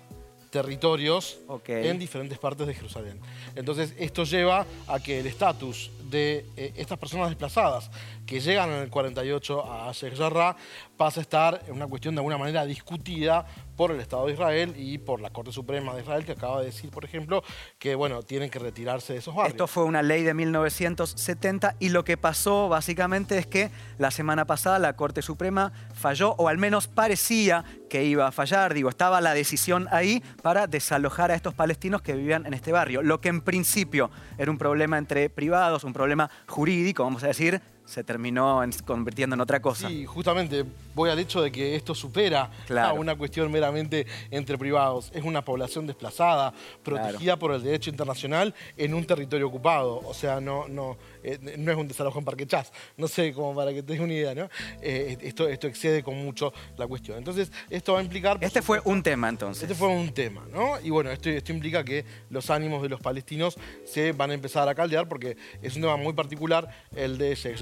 territorios 0.49 1.39
en 1.67 1.99
diferentes 1.99 2.37
partes 2.37 2.67
de 2.67 2.73
Jerusalén. 2.73 3.19
Entonces 3.55 3.93
esto 3.97 4.23
lleva 4.23 4.65
a 4.87 4.99
que 4.99 5.19
el 5.19 5.27
estatus 5.27 5.91
de 6.09 6.45
eh, 6.55 6.73
estas 6.77 6.97
personas 6.97 7.29
desplazadas 7.29 7.89
que 8.25 8.39
llegan 8.39 8.69
en 8.69 8.81
el 8.83 8.89
48 8.89 9.71
a 9.71 9.91
Sheikh 9.93 10.15
Jarrah 10.15 10.55
pasa 10.95 11.19
a 11.19 11.23
estar 11.23 11.63
en 11.67 11.73
una 11.73 11.87
cuestión 11.87 12.15
de 12.15 12.19
alguna 12.19 12.37
manera 12.37 12.65
discutida 12.65 13.45
por 13.77 13.91
el 13.91 13.99
Estado 14.01 14.25
de 14.25 14.33
Israel 14.33 14.73
y 14.75 14.97
por 14.97 15.21
la 15.21 15.29
Corte 15.29 15.51
Suprema 15.51 15.93
de 15.93 16.01
Israel, 16.01 16.25
que 16.25 16.33
acaba 16.33 16.59
de 16.59 16.65
decir, 16.65 16.89
por 16.89 17.05
ejemplo, 17.05 17.43
que 17.79 17.95
bueno, 17.95 18.23
tienen 18.23 18.49
que 18.49 18.59
retirarse 18.59 19.13
de 19.13 19.19
esos 19.19 19.35
barrios. 19.35 19.53
Esto 19.53 19.67
fue 19.67 19.83
una 19.85 20.01
ley 20.01 20.23
de 20.23 20.33
1970 20.33 21.75
y 21.79 21.89
lo 21.89 22.03
que 22.03 22.17
pasó 22.17 22.67
básicamente 22.67 23.37
es 23.37 23.45
que 23.45 23.69
la 23.99 24.11
semana 24.11 24.45
pasada 24.45 24.79
la 24.79 24.95
Corte 24.95 25.21
Suprema 25.21 25.71
falló, 25.93 26.33
o 26.37 26.47
al 26.47 26.57
menos 26.57 26.87
parecía 26.87 27.63
que 27.89 28.03
iba 28.03 28.27
a 28.27 28.31
fallar, 28.31 28.73
digo, 28.73 28.89
estaba 28.89 29.21
la 29.21 29.33
decisión 29.33 29.87
ahí 29.91 30.23
para 30.41 30.67
desalojar 30.67 31.31
a 31.31 31.35
estos 31.35 31.53
palestinos 31.53 32.01
que 32.01 32.13
vivían 32.13 32.45
en 32.47 32.53
este 32.55 32.71
barrio. 32.71 33.03
Lo 33.03 33.21
que 33.21 33.29
en 33.29 33.41
principio 33.41 34.09
era 34.37 34.49
un 34.51 34.57
problema 34.57 34.97
entre 34.97 35.29
privados, 35.29 35.83
un 35.83 35.93
problema 35.93 36.29
jurídico, 36.47 37.03
vamos 37.03 37.23
a 37.23 37.27
decir, 37.27 37.61
se 37.87 38.03
terminó 38.03 38.61
convirtiendo 38.85 39.33
en 39.35 39.41
otra 39.41 39.61
cosa. 39.61 39.87
Sí, 39.87 40.05
justamente 40.05 40.65
voy 40.93 41.09
al 41.09 41.17
hecho 41.19 41.41
de 41.41 41.51
que 41.51 41.75
esto 41.75 41.95
supera 41.95 42.51
a 42.69 42.93
una 42.93 43.15
cuestión 43.15 43.49
meramente 43.49 44.05
entre 44.29 44.57
privados. 44.57 45.09
Es 45.13 45.23
una 45.23 45.43
población 45.43 45.87
desplazada, 45.87 46.53
protegida 46.83 47.37
por 47.37 47.53
el 47.53 47.63
derecho 47.63 47.89
internacional 47.89 48.53
en 48.75 48.93
un 48.93 49.05
territorio 49.05 49.47
ocupado. 49.47 50.01
O 50.05 50.13
sea, 50.13 50.41
no, 50.41 50.67
no, 50.67 50.97
eh, 51.23 51.55
no 51.57 51.71
es 51.71 51.77
un 51.77 51.87
desalojo 51.87 52.19
en 52.19 52.25
Parque 52.25 52.45
Chas. 52.45 52.73
No 52.97 53.07
sé, 53.07 53.31
como 53.31 53.55
para 53.55 53.73
que 53.73 53.81
te 53.81 53.93
des 53.93 54.01
una 54.01 54.13
idea, 54.13 54.35
¿no? 54.35 54.49
Eh, 54.81 55.17
esto, 55.21 55.47
esto 55.47 55.67
excede 55.67 56.03
con 56.03 56.15
mucho 56.15 56.53
la 56.75 56.87
cuestión. 56.87 57.17
Entonces, 57.17 57.51
esto 57.69 57.93
va 57.93 57.99
a 57.99 58.03
implicar... 58.03 58.37
Este 58.41 58.61
fue 58.61 58.81
un 58.83 59.01
tema, 59.01 59.29
entonces. 59.29 59.63
Este 59.63 59.75
fue 59.75 59.87
un 59.87 60.13
tema, 60.13 60.45
¿no? 60.51 60.79
Y 60.81 60.89
bueno, 60.89 61.09
esto, 61.09 61.29
esto 61.29 61.53
implica 61.53 61.85
que 61.85 62.03
los 62.29 62.49
ánimos 62.49 62.81
de 62.81 62.89
los 62.89 62.99
palestinos 62.99 63.57
se 63.85 64.11
van 64.11 64.31
a 64.31 64.33
empezar 64.33 64.67
a 64.67 64.75
caldear 64.75 65.07
porque 65.07 65.37
es 65.61 65.75
un 65.77 65.83
tema 65.83 65.95
muy 65.95 66.11
particular 66.11 66.67
el 66.93 67.17
de 67.17 67.33
Sheikh 67.33 67.57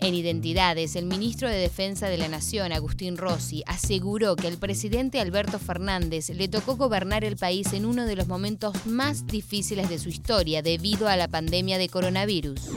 en 0.00 0.14
Identidades, 0.14 0.96
el 0.96 1.06
ministro 1.06 1.48
de 1.48 1.56
Defensa 1.56 2.08
de 2.08 2.16
la 2.16 2.28
Nación, 2.28 2.72
Agustín 2.72 3.16
Rossi, 3.16 3.62
aseguró 3.66 4.34
que 4.34 4.48
al 4.48 4.56
presidente 4.56 5.20
Alberto 5.20 5.58
Fernández 5.58 6.30
le 6.30 6.48
tocó 6.48 6.76
gobernar 6.76 7.22
el 7.22 7.36
país 7.36 7.72
en 7.74 7.84
uno 7.84 8.06
de 8.06 8.16
los 8.16 8.26
momentos 8.26 8.86
más 8.86 9.26
difíciles 9.26 9.88
de 9.88 9.98
su 9.98 10.08
historia 10.08 10.62
debido 10.62 11.06
a 11.06 11.16
la 11.16 11.28
pandemia 11.28 11.78
de 11.78 11.88
coronavirus. 11.88 12.70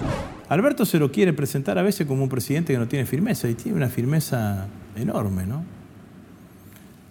Alberto 0.50 0.86
se 0.86 1.00
lo 1.00 1.12
quiere 1.12 1.34
presentar 1.34 1.78
a 1.78 1.82
veces 1.82 2.06
como 2.06 2.24
un 2.24 2.30
presidente 2.30 2.74
que 2.74 2.80
no 2.80 2.88
tiene 2.88 3.06
firmeza 3.06 3.50
y 3.50 3.56
tiene 3.56 3.78
una 3.78 3.90
firmeza 3.90 4.68
enorme, 4.96 5.46
¿no? 5.46 5.64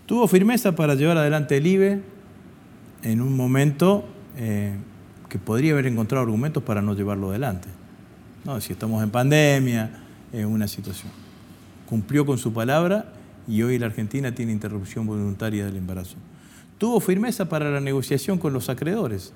Tuvo 0.06 0.28
firmeza 0.28 0.76
para 0.76 0.94
llevar 0.94 1.16
adelante 1.16 1.56
el 1.56 1.66
IBE 1.66 2.00
en 3.02 3.20
un 3.22 3.34
momento 3.34 4.04
eh, 4.36 4.76
que 5.28 5.38
podría 5.38 5.72
haber 5.72 5.86
encontrado 5.86 6.22
argumentos 6.22 6.62
para 6.62 6.82
no 6.82 6.94
llevarlo 6.94 7.30
adelante. 7.30 7.68
No, 8.44 8.60
si 8.60 8.72
estamos 8.72 9.02
en 9.02 9.10
pandemia, 9.10 9.90
es 10.32 10.44
una 10.44 10.66
situación. 10.66 11.12
Cumplió 11.86 12.26
con 12.26 12.38
su 12.38 12.52
palabra 12.52 13.12
y 13.46 13.62
hoy 13.62 13.78
la 13.78 13.86
Argentina 13.86 14.34
tiene 14.34 14.50
interrupción 14.52 15.06
voluntaria 15.06 15.64
del 15.64 15.76
embarazo. 15.76 16.16
Tuvo 16.78 16.98
firmeza 16.98 17.48
para 17.48 17.70
la 17.70 17.80
negociación 17.80 18.38
con 18.38 18.52
los 18.52 18.68
acreedores. 18.68 19.32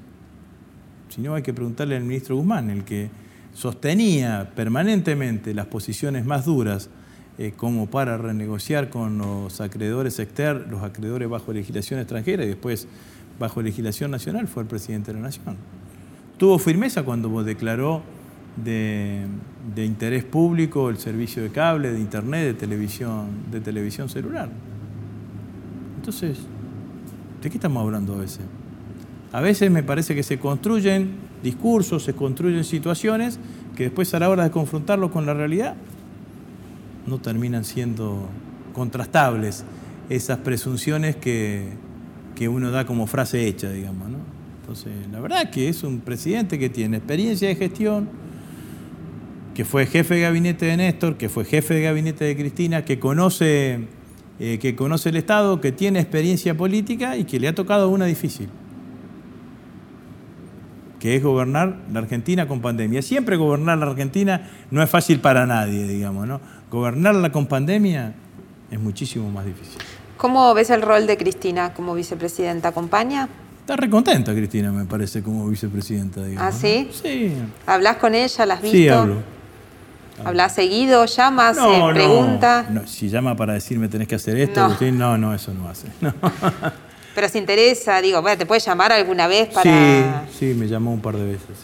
Si 1.09 1.21
no, 1.21 1.35
hay 1.35 1.43
que 1.43 1.55
preguntarle 1.55 1.97
al 1.97 2.03
ministro 2.03 2.37
Guzmán, 2.37 2.71
el 2.71 2.85
que 2.85 3.09
sostenía 3.55 4.51
permanentemente 4.57 5.55
las 5.55 5.67
posiciones 5.67 6.25
más 6.25 6.45
duras 6.45 6.91
eh, 7.39 7.53
como 7.57 7.87
para 7.87 8.19
renegociar 8.19 8.91
con 8.91 9.19
los 9.19 9.61
acreedores 9.61 10.19
externos, 10.19 10.69
los 10.69 10.83
acreedores 10.83 11.29
bajo 11.29 11.53
legislación 11.53 12.01
extranjera 12.01 12.45
y 12.45 12.49
después 12.49 12.89
bajo 13.39 13.63
legislación 13.63 14.11
nacional, 14.11 14.49
fue 14.49 14.65
el 14.65 14.69
presidente 14.69 15.13
de 15.13 15.21
la 15.21 15.27
Nación. 15.27 15.57
Tuvo 16.39 16.59
firmeza 16.59 17.05
cuando 17.05 17.45
declaró 17.45 18.03
de, 18.57 19.27
interés 19.77 20.25
público 20.25 20.89
el 20.91 20.99
servicio 20.99 21.43
de 21.43 21.51
cable, 21.51 21.93
de 21.93 22.01
internet, 22.01 22.45
de 22.45 22.55
televisión, 22.55 23.29
de 23.51 23.61
televisión 23.61 24.09
celular. 24.09 24.49
Entonces, 25.97 26.39
¿de 27.43 27.51
qué 27.51 27.57
estamos 27.57 27.83
hablando 27.83 28.15
a 28.15 28.19
veces? 28.19 28.41
A 29.33 29.41
veces 29.41 29.71
me 29.71 29.83
parece 29.83 30.15
que 30.15 30.23
se 30.23 30.39
construyen 30.39 31.11
discursos, 31.43 32.05
se 32.05 32.15
construyen 32.15 32.65
situaciones 32.65 33.39
que 33.77 33.85
después 33.85 34.15
a 34.15 34.19
la 34.19 34.31
hora 34.31 34.45
de 34.45 34.51
confrontarlo 34.51 35.11
con 35.11 35.27
la 35.27 35.35
realidad 35.35 35.75
no 37.07 37.19
terminan 37.19 37.65
siendo 37.65 38.29
contrastables 38.73 39.65
esas 40.09 40.39
presunciones 40.39 41.17
que, 41.17 41.69
que 42.35 42.49
uno 42.49 42.71
da 42.71 42.87
como 42.87 43.07
frase 43.07 43.47
hecha, 43.47 43.71
digamos. 43.71 44.09
¿no? 44.09 44.19
Entonces, 44.61 44.93
la 45.13 45.21
verdad 45.21 45.51
que 45.51 45.69
es 45.69 45.83
un 45.83 46.01
presidente 46.01 46.59
que 46.59 46.69
tiene 46.69 46.97
experiencia 46.97 47.49
de 47.49 47.57
gestión, 47.57 48.09
que 49.57 49.65
fue 49.65 49.87
jefe 49.87 50.17
de 50.17 50.21
gabinete 50.21 50.67
de 50.67 50.77
Néstor, 50.77 51.17
que 51.17 51.31
fue 51.31 51.47
jefe 51.47 51.73
de 51.73 51.81
gabinete 51.81 52.27
de 52.27 52.37
Cristina, 52.37 52.85
que 52.85 52.99
conoce, 52.99 53.87
eh, 54.39 54.59
que 54.59 54.77
conoce 54.77 55.09
el 55.09 55.17
Estado, 55.17 55.63
que 55.63 55.73
tiene 55.73 55.99
experiencia 55.99 56.55
política 56.55 57.17
y 57.17 57.25
que 57.25 57.41
le 57.41 57.49
ha 57.49 57.55
tocado 57.55 57.89
una 57.89 58.05
difícil, 58.05 58.51
que 61.01 61.17
es 61.17 61.23
gobernar 61.23 61.79
la 61.91 62.01
Argentina 62.01 62.47
con 62.47 62.61
pandemia. 62.61 63.01
Siempre 63.01 63.37
gobernar 63.37 63.79
la 63.79 63.87
Argentina 63.87 64.51
no 64.71 64.83
es 64.83 64.91
fácil 64.91 65.21
para 65.21 65.47
nadie, 65.47 65.89
digamos, 65.89 66.29
¿no? 66.29 66.39
Gobernarla 66.71 67.33
con 67.33 67.47
pandemia 67.47 68.13
es 68.71 68.79
muchísimo 68.79 69.31
más 69.31 69.47
difícil. 69.47 69.81
¿Cómo 70.19 70.53
ves 70.53 70.69
el 70.69 70.83
rol 70.83 71.07
de 71.07 71.17
Cristina 71.17 71.73
como 71.73 71.95
vicepresidenta? 71.95 72.69
¿Acompaña? 72.69 73.27
Está 73.61 73.75
recontenta 73.77 74.35
Cristina, 74.35 74.71
me 74.71 74.85
parece, 74.85 75.23
como 75.23 75.49
vicepresidenta. 75.49 76.23
Digamos, 76.23 76.55
¿Ah, 76.55 76.59
sí? 76.59 76.91
Sí. 76.93 77.33
¿Hablas 77.67 77.97
con 77.97 78.15
ella? 78.15 78.45
¿La 78.45 78.55
has 78.55 78.61
visto? 78.63 78.77
Sí, 78.77 78.89
hablo. 78.91 79.36
¿Hablas 80.25 80.55
seguido? 80.55 81.05
¿Llamas? 81.07 81.57
No, 81.57 81.89
¿Pregunta? 81.93 82.67
No, 82.71 82.87
si 82.87 83.09
llama 83.09 83.37
para 83.37 83.55
decirme 83.55 83.89
tenés 83.89 84.09
que 84.09 84.15
hacer 84.15 84.37
esto, 84.39 84.69
no, 84.93 85.19
no, 85.19 85.35
eso 85.35 85.53
no 85.53 85.69
hace. 85.69 85.89
Pero 87.15 87.29
si 87.29 87.39
interesa, 87.39 88.01
digo, 88.03 88.21
bueno, 88.21 88.37
¿te 88.37 88.45
puede 88.45 88.61
llamar 88.61 88.93
alguna 88.93 89.27
vez 89.27 89.49
para...? 89.49 90.27
Sí, 90.31 90.39
sí, 90.39 90.55
me 90.55 90.69
llamó 90.69 90.93
un 90.93 91.01
par 91.01 91.17
de 91.17 91.25
veces. 91.25 91.57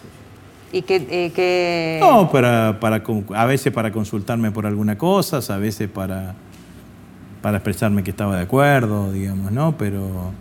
¿Y 0.73 0.81
qué, 0.83 1.07
eh, 1.11 1.99
No, 2.01 2.31
para, 2.31 2.81
para, 2.81 3.03
a 3.35 3.45
veces 3.45 3.73
para 3.73 3.93
consultarme 3.93 4.51
por 4.51 4.67
alguna 4.67 4.97
cosa, 4.97 5.39
a 5.55 5.59
veces 5.59 5.91
para, 5.91 6.35
para 7.43 7.59
expresarme 7.59 8.03
que 8.03 8.11
estaba 8.11 8.37
de 8.37 8.43
acuerdo, 8.43 9.13
digamos, 9.13 9.53
¿no? 9.53 9.77
Pero, 9.77 10.33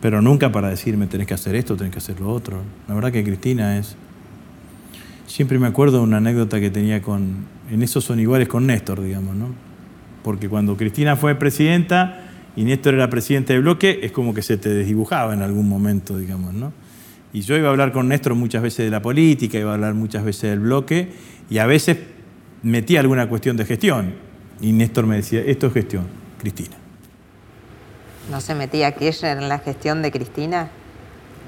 pero 0.00 0.20
nunca 0.20 0.50
para 0.50 0.68
decirme 0.70 1.06
tenés 1.06 1.28
que 1.28 1.34
hacer 1.34 1.54
esto, 1.54 1.76
tenés 1.76 1.92
que 1.92 1.98
hacer 1.98 2.18
lo 2.18 2.32
otro. 2.32 2.62
La 2.88 2.94
verdad 2.94 3.12
que 3.12 3.22
Cristina 3.22 3.78
es 3.78 3.96
Siempre 5.28 5.58
me 5.58 5.66
acuerdo 5.66 5.98
de 5.98 6.04
una 6.04 6.16
anécdota 6.16 6.58
que 6.58 6.70
tenía 6.70 7.02
con, 7.02 7.44
en 7.70 7.82
esos 7.82 8.02
son 8.02 8.18
iguales 8.18 8.48
con 8.48 8.66
Néstor, 8.66 9.02
digamos, 9.02 9.36
¿no? 9.36 9.48
Porque 10.24 10.48
cuando 10.48 10.74
Cristina 10.78 11.16
fue 11.16 11.34
presidenta 11.34 12.30
y 12.56 12.64
Néstor 12.64 12.94
era 12.94 13.10
presidente 13.10 13.52
de 13.52 13.58
bloque, 13.58 14.00
es 14.02 14.10
como 14.10 14.32
que 14.32 14.40
se 14.40 14.56
te 14.56 14.70
desdibujaba 14.70 15.34
en 15.34 15.42
algún 15.42 15.68
momento, 15.68 16.16
digamos, 16.16 16.54
¿no? 16.54 16.72
Y 17.34 17.42
yo 17.42 17.58
iba 17.58 17.68
a 17.68 17.70
hablar 17.70 17.92
con 17.92 18.08
Néstor 18.08 18.34
muchas 18.36 18.62
veces 18.62 18.86
de 18.86 18.90
la 18.90 19.02
política, 19.02 19.58
iba 19.58 19.70
a 19.70 19.74
hablar 19.74 19.92
muchas 19.92 20.24
veces 20.24 20.48
del 20.48 20.60
bloque, 20.60 21.12
y 21.50 21.58
a 21.58 21.66
veces 21.66 21.98
metía 22.62 23.00
alguna 23.00 23.28
cuestión 23.28 23.58
de 23.58 23.66
gestión. 23.66 24.14
Y 24.62 24.72
Néstor 24.72 25.06
me 25.06 25.16
decía, 25.16 25.40
esto 25.40 25.66
es 25.66 25.74
gestión, 25.74 26.06
Cristina. 26.40 26.76
¿No 28.30 28.40
se 28.40 28.54
metía 28.54 28.92
Kirchner 28.92 29.36
en 29.36 29.50
la 29.50 29.58
gestión 29.58 30.00
de 30.00 30.10
Cristina? 30.10 30.70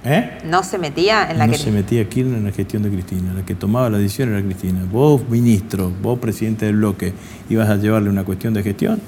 ¿Eh? 0.05 0.39
¿No 0.45 0.63
se 0.63 0.79
metía 0.79 1.31
en 1.31 1.39
la 1.39 1.47
No 1.47 1.55
se 1.55 1.71
metía 1.71 2.09
Kirchner 2.09 2.39
en 2.39 2.45
la 2.45 2.53
gestión 2.53 2.83
de 2.83 2.91
Cristina. 2.91 3.35
La 3.35 3.45
que 3.45 3.55
tomaba 3.55 3.91
la 3.91 3.99
decisión 3.99 4.31
era 4.31 4.43
Cristina. 4.43 4.87
Vos, 4.91 5.29
ministro, 5.29 5.93
vos, 6.03 6.19
presidente 6.19 6.67
del 6.67 6.77
bloque, 6.77 7.13
ibas 7.51 7.69
a 7.69 7.77
llevarle 7.77 8.09
una 8.09 8.25
cuestión 8.25 8.55
de 8.55 8.63
gestión. 8.63 9.01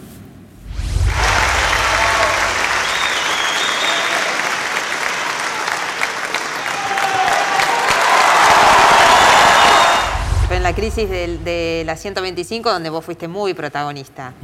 en 10.50 10.62
la 10.62 10.74
crisis 10.74 11.08
de, 11.08 11.82
la 11.86 11.96
125, 11.96 12.70
donde 12.70 12.90
vos 12.90 13.02
fuiste 13.02 13.26
muy 13.26 13.54
protagonista. 13.54 14.34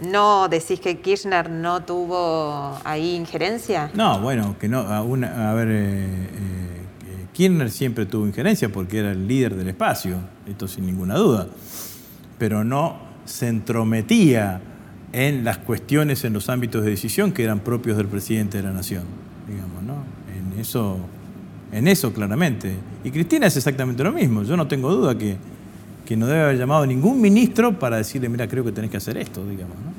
¿No 0.00 0.48
decís 0.48 0.80
que 0.80 0.98
Kirchner 0.98 1.50
no 1.50 1.82
tuvo 1.82 2.78
ahí 2.84 3.14
injerencia? 3.14 3.90
No, 3.94 4.20
bueno, 4.20 4.56
que 4.58 4.68
no. 4.68 4.80
A, 4.80 4.98
a 4.98 5.54
ver, 5.54 5.68
eh, 5.70 6.04
eh, 6.04 7.26
Kirchner 7.32 7.70
siempre 7.70 8.06
tuvo 8.06 8.26
injerencia 8.26 8.70
porque 8.70 8.98
era 8.98 9.12
el 9.12 9.28
líder 9.28 9.54
del 9.56 9.68
espacio, 9.68 10.16
esto 10.46 10.66
sin 10.68 10.86
ninguna 10.86 11.16
duda. 11.16 11.48
Pero 12.38 12.64
no 12.64 12.96
se 13.26 13.48
entrometía 13.48 14.62
en 15.12 15.44
las 15.44 15.58
cuestiones 15.58 16.24
en 16.24 16.32
los 16.32 16.48
ámbitos 16.48 16.82
de 16.82 16.90
decisión 16.90 17.32
que 17.32 17.44
eran 17.44 17.60
propios 17.60 17.98
del 17.98 18.06
presidente 18.06 18.56
de 18.58 18.64
la 18.64 18.72
nación, 18.72 19.04
digamos, 19.46 19.82
¿no? 19.82 19.96
En 20.34 20.58
eso, 20.58 20.96
en 21.72 21.88
eso 21.88 22.12
claramente. 22.14 22.74
Y 23.04 23.10
Cristina 23.10 23.48
es 23.48 23.56
exactamente 23.56 24.02
lo 24.02 24.12
mismo. 24.12 24.44
Yo 24.44 24.56
no 24.56 24.66
tengo 24.66 24.90
duda 24.90 25.18
que 25.18 25.36
que 26.10 26.16
no 26.16 26.26
debe 26.26 26.42
haber 26.42 26.58
llamado 26.58 26.84
ningún 26.86 27.20
ministro 27.20 27.78
para 27.78 27.98
decirle, 27.98 28.28
mira, 28.28 28.48
creo 28.48 28.64
que 28.64 28.72
tenés 28.72 28.90
que 28.90 28.96
hacer 28.96 29.16
esto, 29.16 29.46
digamos. 29.46 29.76
¿no? 29.76 29.89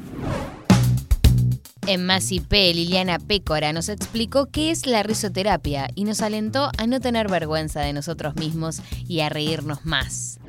En 1.91 2.06
Más 2.06 2.32
Liliana 2.32 3.19
Pécora 3.19 3.73
nos 3.73 3.89
explicó 3.89 4.47
qué 4.49 4.71
es 4.71 4.86
la 4.86 5.04
risoterapia 5.04 5.89
y 5.93 6.06
nos 6.06 6.21
alentó 6.21 6.71
a 6.77 6.88
no 6.88 7.01
tener 7.01 7.27
vergüenza 7.27 7.82
de 7.82 7.91
nosotros 7.91 8.38
mismos 8.38 8.82
y 9.10 9.19
a 9.19 9.27
reírnos 9.27 9.86
más. 9.86 10.39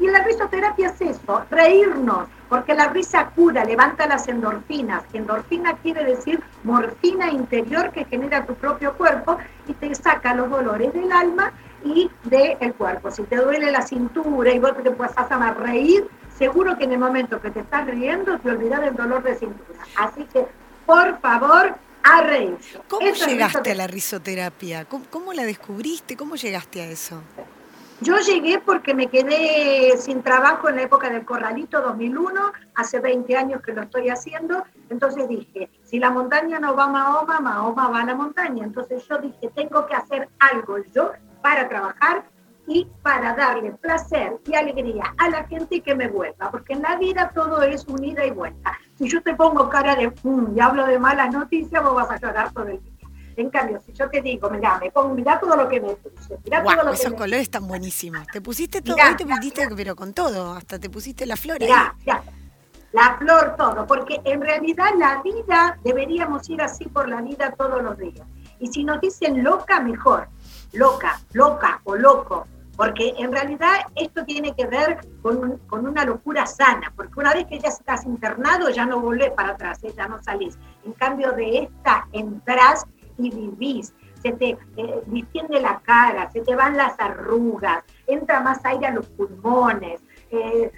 Y 0.00 0.08
la 0.08 0.24
risoterapia 0.24 0.88
es 0.88 1.00
eso, 1.00 1.44
reírnos, 1.48 2.26
porque 2.48 2.74
la 2.74 2.88
risa 2.88 3.30
cura, 3.36 3.64
levanta 3.64 4.08
las 4.08 4.26
endorfinas. 4.26 5.04
Endorfina 5.12 5.76
quiere 5.76 6.04
decir 6.06 6.42
morfina 6.64 7.30
interior 7.30 7.92
que 7.92 8.04
genera 8.06 8.44
tu 8.44 8.56
propio 8.56 8.94
cuerpo 8.94 9.38
y 9.68 9.74
te 9.74 9.94
saca 9.94 10.34
los 10.34 10.50
dolores 10.50 10.92
del 10.92 11.12
alma 11.12 11.52
y 11.84 12.10
del 12.24 12.74
cuerpo. 12.74 13.12
Si 13.12 13.22
te 13.22 13.36
duele 13.36 13.70
la 13.70 13.82
cintura 13.82 14.52
y 14.52 14.58
vos 14.58 14.72
te 14.82 14.90
pasás 14.90 15.30
a 15.30 15.52
reír, 15.52 16.08
seguro 16.36 16.76
que 16.76 16.82
en 16.82 16.94
el 16.94 16.98
momento 16.98 17.40
que 17.40 17.52
te 17.52 17.60
estás 17.60 17.86
riendo 17.86 18.40
te 18.40 18.50
olvidas 18.50 18.80
del 18.80 18.96
dolor 18.96 19.22
de 19.22 19.36
cintura. 19.36 19.78
Así 19.96 20.24
que, 20.32 20.48
por 20.86 21.20
favor, 21.20 21.74
a. 22.04 22.58
¿Cómo 22.88 23.12
llegaste 23.12 23.70
a 23.70 23.74
la 23.74 23.86
risoterapia? 23.86 24.84
¿Cómo, 24.84 25.32
la 25.32 25.44
descubriste? 25.44 26.16
¿Cómo 26.16 26.36
llegaste 26.36 26.82
a 26.82 26.86
eso? 26.86 27.22
Yo 28.00 28.18
llegué 28.18 28.58
porque 28.58 28.92
me 28.92 29.06
quedé 29.06 29.96
sin 29.98 30.22
trabajo 30.22 30.68
en 30.68 30.76
la 30.76 30.82
época 30.82 31.08
del 31.08 31.24
Corralito 31.24 31.80
2001, 31.80 32.52
hace 32.74 33.00
20 33.00 33.36
años 33.36 33.62
que 33.62 33.72
lo 33.72 33.82
estoy 33.82 34.10
haciendo, 34.10 34.64
entonces 34.90 35.28
dije, 35.28 35.70
si 35.84 35.98
la 35.98 36.10
montaña 36.10 36.58
no 36.58 36.74
va 36.76 36.84
a 36.84 36.88
Mahoma, 36.88 37.40
Mahoma 37.40 37.88
va 37.88 38.00
a 38.00 38.04
la 38.04 38.14
montaña. 38.14 38.64
Entonces 38.64 39.06
yo 39.08 39.18
dije, 39.18 39.50
tengo 39.54 39.86
que 39.86 39.94
hacer 39.94 40.28
algo 40.40 40.78
yo 40.94 41.12
para 41.40 41.68
trabajar 41.68 42.24
y 42.66 42.86
para 43.02 43.34
darle 43.34 43.72
placer 43.72 44.38
y 44.46 44.54
alegría 44.54 45.14
a 45.18 45.28
la 45.28 45.44
gente 45.44 45.76
y 45.76 45.80
que 45.80 45.94
me 45.94 46.08
vuelva, 46.08 46.50
porque 46.50 46.72
en 46.72 46.82
la 46.82 46.96
vida 46.96 47.30
todo 47.34 47.62
es 47.62 47.84
unida 47.86 48.24
y 48.24 48.30
vuelta. 48.30 48.78
Si 48.96 49.08
yo 49.08 49.22
te 49.22 49.34
pongo 49.34 49.68
cara 49.68 49.94
de 49.96 50.12
mm, 50.22 50.56
y 50.56 50.60
hablo 50.60 50.86
de 50.86 50.98
malas 50.98 51.32
noticias, 51.32 51.82
vos 51.82 51.94
vas 51.94 52.10
a 52.10 52.18
llorar 52.18 52.52
todo 52.52 52.66
el 52.66 52.82
día. 52.82 52.92
En 53.36 53.50
cambio, 53.50 53.80
si 53.84 53.92
yo 53.92 54.08
te 54.08 54.22
digo, 54.22 54.48
mira, 54.48 54.78
me 54.78 54.90
pongo, 54.92 55.12
mira 55.12 55.38
todo 55.40 55.56
lo 55.56 55.68
que 55.68 55.80
me 55.80 55.94
puse, 55.94 56.38
mira 56.44 56.62
todo 56.62 56.84
lo 56.84 56.92
esos 56.92 57.14
colores 57.14 57.42
están 57.42 57.66
buenísimos. 57.66 58.26
Te 58.28 58.40
pusiste 58.40 58.80
todo, 58.80 58.96
hoy 58.96 59.16
te 59.16 59.26
pusiste, 59.26 59.68
pero 59.76 59.96
con 59.96 60.14
todo, 60.14 60.52
hasta 60.52 60.78
te 60.78 60.88
pusiste 60.88 61.26
la 61.26 61.36
flor 61.36 61.58
mirá, 61.58 61.94
Ya, 62.06 62.22
la 62.92 63.16
flor, 63.18 63.56
todo, 63.58 63.86
porque 63.88 64.20
en 64.24 64.40
realidad 64.40 64.90
la 64.96 65.20
vida 65.20 65.76
deberíamos 65.82 66.48
ir 66.48 66.62
así 66.62 66.84
por 66.86 67.08
la 67.08 67.20
vida 67.22 67.52
todos 67.58 67.82
los 67.82 67.98
días. 67.98 68.24
Y 68.60 68.68
si 68.68 68.84
nos 68.84 69.00
dicen 69.00 69.42
loca, 69.42 69.80
mejor 69.80 70.28
loca, 70.74 71.20
loca 71.32 71.80
o 71.84 71.96
loco, 71.96 72.46
porque 72.76 73.14
en 73.18 73.32
realidad 73.32 73.80
esto 73.94 74.24
tiene 74.24 74.54
que 74.54 74.66
ver 74.66 74.98
con, 75.22 75.60
una 75.70 76.04
locura 76.04 76.46
sana, 76.46 76.92
porque 76.96 77.12
una 77.16 77.32
vez 77.32 77.46
que 77.46 77.58
ya 77.58 77.68
estás 77.68 78.04
internado 78.04 78.68
ya 78.70 78.86
no 78.86 79.00
volvés 79.00 79.30
para 79.30 79.50
atrás, 79.50 79.82
¿eh? 79.84 79.92
ya 79.96 80.08
no 80.08 80.22
salís. 80.22 80.58
En 80.84 80.92
cambio 80.92 81.32
de 81.32 81.58
esta 81.64 82.06
entras 82.12 82.86
y 83.18 83.30
vivís, 83.30 83.94
se 84.22 84.32
te 84.32 84.58
eh, 84.76 85.02
distiende 85.06 85.60
la 85.60 85.80
cara, 85.80 86.30
se 86.32 86.40
te 86.40 86.56
van 86.56 86.76
las 86.76 86.98
arrugas, 86.98 87.84
entra 88.06 88.40
más 88.40 88.64
aire 88.64 88.86
a 88.86 88.94
los 88.94 89.06
pulmones, 89.10 90.00
eh, 90.30 90.72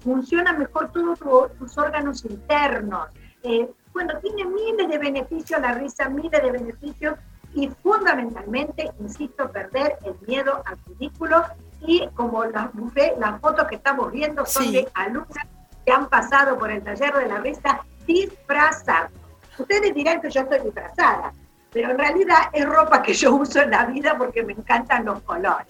funcionan 0.00 0.58
mejor 0.58 0.92
todos 0.92 1.18
tus 1.58 1.76
órganos 1.76 2.24
internos. 2.24 3.08
Eh, 3.42 3.68
bueno, 3.92 4.14
tiene 4.20 4.44
miles 4.46 4.88
de 4.88 4.98
beneficios 4.98 5.60
la 5.60 5.74
risa, 5.74 6.08
miles 6.08 6.42
de 6.42 6.50
beneficios 6.50 7.14
y 7.54 7.68
fundamentalmente, 7.82 8.90
insisto, 9.00 9.50
perder 9.50 9.98
el 10.04 10.14
miedo 10.26 10.62
al 10.66 10.76
ridículo 10.86 11.44
y 11.80 12.06
como 12.14 12.44
las, 12.44 12.70
las 13.18 13.40
fotos 13.40 13.66
que 13.68 13.76
estamos 13.76 14.10
viendo 14.10 14.44
son 14.44 14.72
de 14.72 14.88
alumnas 14.94 15.46
que 15.84 15.92
han 15.92 16.08
pasado 16.08 16.58
por 16.58 16.70
el 16.70 16.82
taller 16.82 17.14
de 17.14 17.26
la 17.26 17.38
risa 17.38 17.80
disfrazadas. 18.06 19.10
Ustedes 19.58 19.94
dirán 19.94 20.20
que 20.20 20.30
yo 20.30 20.40
estoy 20.40 20.60
disfrazada, 20.60 21.32
pero 21.72 21.90
en 21.90 21.98
realidad 21.98 22.50
es 22.52 22.66
ropa 22.66 23.02
que 23.02 23.12
yo 23.12 23.34
uso 23.34 23.60
en 23.60 23.70
la 23.70 23.86
vida 23.86 24.16
porque 24.16 24.42
me 24.42 24.52
encantan 24.52 25.04
los 25.04 25.20
colores. 25.22 25.66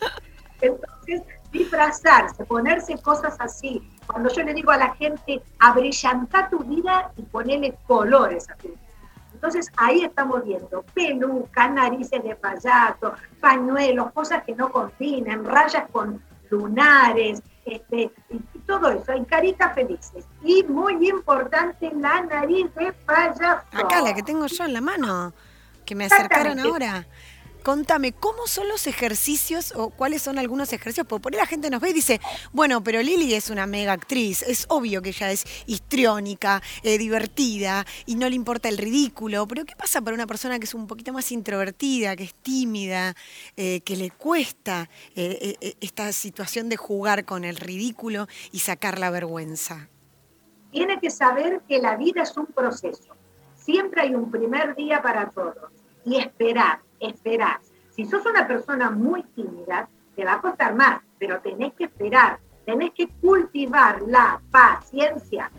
Entonces, 0.60 1.22
disfrazarse, 1.52 2.44
ponerse 2.44 2.96
cosas 2.98 3.36
así. 3.38 3.90
Cuando 4.06 4.30
yo 4.30 4.42
le 4.42 4.54
digo 4.54 4.70
a 4.70 4.76
la 4.76 4.94
gente, 4.94 5.42
abrillanta 5.58 6.48
tu 6.48 6.60
vida 6.60 7.12
y 7.16 7.22
ponele 7.22 7.76
colores 7.86 8.48
a 8.48 8.54
tu 8.56 8.68
vida. 8.68 8.83
Entonces 9.44 9.70
ahí 9.76 10.02
estamos 10.02 10.42
viendo 10.42 10.82
pelucas, 10.94 11.70
narices 11.70 12.24
de 12.24 12.34
payaso, 12.34 13.12
pañuelos, 13.40 14.10
cosas 14.12 14.42
que 14.42 14.54
no 14.54 14.72
combinan, 14.72 15.44
rayas 15.44 15.84
con 15.92 16.22
lunares, 16.48 17.42
este, 17.66 18.10
y 18.30 18.58
todo 18.60 18.90
eso, 18.90 19.12
hay 19.12 19.22
caritas 19.26 19.74
felices. 19.74 20.24
Y 20.42 20.62
muy 20.62 21.10
importante, 21.10 21.92
la 21.94 22.22
nariz 22.22 22.74
de 22.74 22.90
payaso. 23.04 23.60
Acá, 23.70 24.00
la 24.00 24.14
que 24.14 24.22
tengo 24.22 24.46
yo 24.46 24.64
en 24.64 24.72
la 24.72 24.80
mano, 24.80 25.34
que 25.84 25.94
me 25.94 26.06
acercaron 26.06 26.58
ahora. 26.58 27.06
Contame, 27.64 28.12
¿cómo 28.12 28.46
son 28.46 28.68
los 28.68 28.86
ejercicios 28.86 29.72
o 29.74 29.88
cuáles 29.88 30.20
son 30.20 30.38
algunos 30.38 30.70
ejercicios? 30.74 31.06
Porque 31.06 31.22
por 31.22 31.32
ahí 31.32 31.38
la 31.38 31.46
gente 31.46 31.70
nos 31.70 31.80
ve 31.80 31.88
y 31.88 31.92
dice, 31.94 32.20
bueno, 32.52 32.84
pero 32.84 33.00
Lili 33.00 33.32
es 33.32 33.48
una 33.48 33.66
mega 33.66 33.94
actriz, 33.94 34.42
es 34.42 34.66
obvio 34.68 35.00
que 35.00 35.08
ella 35.08 35.30
es 35.30 35.46
histriónica, 35.64 36.60
eh, 36.82 36.98
divertida 36.98 37.86
y 38.04 38.16
no 38.16 38.28
le 38.28 38.36
importa 38.36 38.68
el 38.68 38.76
ridículo, 38.76 39.46
pero 39.46 39.64
¿qué 39.64 39.74
pasa 39.76 40.02
para 40.02 40.14
una 40.14 40.26
persona 40.26 40.58
que 40.58 40.66
es 40.66 40.74
un 40.74 40.86
poquito 40.86 41.14
más 41.14 41.32
introvertida, 41.32 42.16
que 42.16 42.24
es 42.24 42.34
tímida, 42.34 43.14
eh, 43.56 43.80
que 43.80 43.96
le 43.96 44.10
cuesta 44.10 44.90
eh, 45.16 45.74
esta 45.80 46.12
situación 46.12 46.68
de 46.68 46.76
jugar 46.76 47.24
con 47.24 47.44
el 47.44 47.56
ridículo 47.56 48.26
y 48.52 48.58
sacar 48.58 48.98
la 48.98 49.08
vergüenza? 49.08 49.88
Tiene 50.70 51.00
que 51.00 51.08
saber 51.08 51.62
que 51.66 51.78
la 51.78 51.96
vida 51.96 52.24
es 52.24 52.36
un 52.36 52.44
proceso. 52.44 53.16
Siempre 53.56 54.02
hay 54.02 54.14
un 54.14 54.30
primer 54.30 54.76
día 54.76 55.00
para 55.00 55.30
todos 55.30 55.72
y 56.04 56.16
esperar 56.16 56.80
esperar. 57.00 57.60
Si 57.90 58.04
sos 58.04 58.24
una 58.26 58.46
persona 58.46 58.90
muy 58.90 59.22
tímida, 59.34 59.88
te 60.16 60.24
va 60.24 60.34
a 60.34 60.40
costar 60.40 60.74
más, 60.74 61.00
pero 61.18 61.40
tenés 61.40 61.74
que 61.74 61.84
esperar, 61.84 62.38
tenés 62.64 62.92
que 62.92 63.08
cultivar 63.20 64.02
la 64.02 64.40
paciencia. 64.50 65.50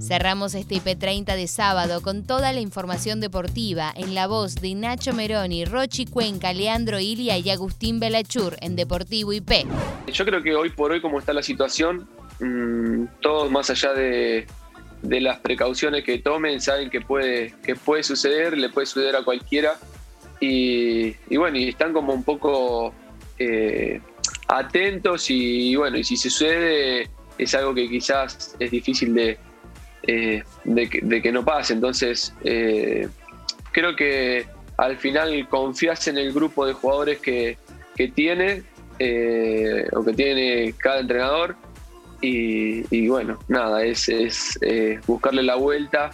Cerramos 0.00 0.54
este 0.54 0.76
IP30 0.76 1.36
de 1.36 1.46
sábado 1.46 2.02
con 2.02 2.24
toda 2.24 2.52
la 2.52 2.60
información 2.60 3.20
deportiva 3.20 3.92
en 3.94 4.14
la 4.14 4.26
voz 4.26 4.56
de 4.56 4.74
Nacho 4.74 5.12
Meroni, 5.12 5.64
Rochi 5.64 6.06
Cuenca, 6.06 6.52
Leandro 6.52 6.98
Ilia 6.98 7.38
y 7.38 7.50
Agustín 7.50 8.00
Belachur 8.00 8.56
en 8.62 8.74
Deportivo 8.74 9.32
IP. 9.32 9.66
Yo 10.12 10.24
creo 10.24 10.42
que 10.42 10.56
hoy 10.56 10.70
por 10.70 10.90
hoy, 10.90 11.00
como 11.00 11.20
está 11.20 11.32
la 11.32 11.42
situación, 11.42 12.08
mm, 12.40 13.20
todos 13.20 13.50
más 13.50 13.70
allá 13.70 13.92
de, 13.92 14.46
de 15.02 15.20
las 15.20 15.40
precauciones 15.40 16.04
que 16.04 16.18
tomen, 16.18 16.60
saben 16.60 16.88
que 16.88 17.00
puede, 17.00 17.54
que 17.62 17.74
puede 17.74 18.02
suceder, 18.02 18.56
le 18.56 18.68
puede 18.68 18.86
suceder 18.86 19.16
a 19.16 19.24
cualquiera. 19.24 19.76
Y, 20.40 21.14
bueno, 21.36 21.58
y 21.58 21.68
están 21.68 21.92
como 21.92 22.12
un 22.12 22.24
poco 22.24 22.92
eh, 23.38 24.00
atentos 24.48 25.30
y, 25.30 25.76
bueno, 25.76 25.98
y 25.98 26.04
si 26.04 26.16
sucede 26.16 27.08
es 27.38 27.54
algo 27.54 27.74
que 27.74 27.88
quizás 27.88 28.56
es 28.58 28.70
difícil 28.70 29.14
de, 29.14 29.38
eh, 30.04 30.42
de, 30.64 31.22
que, 31.22 31.32
no 31.32 31.44
pase. 31.44 31.74
Entonces, 31.74 32.34
eh, 32.44 33.08
creo 33.70 33.94
que 33.94 34.46
al 34.78 34.96
final 34.96 35.48
confías 35.48 36.08
en 36.08 36.18
el 36.18 36.32
grupo 36.32 36.66
de 36.66 36.72
jugadores 36.72 37.18
que, 37.18 37.58
que 37.96 38.08
tiene 38.08 38.64
o 39.92 40.04
que 40.04 40.12
tiene 40.14 40.74
cada 40.78 41.00
entrenador 41.00 41.56
y, 42.22 43.08
bueno, 43.08 43.38
nada, 43.48 43.84
es, 43.84 44.08
eh, 44.62 45.00
buscarle 45.06 45.42
la 45.42 45.56
vuelta, 45.56 46.10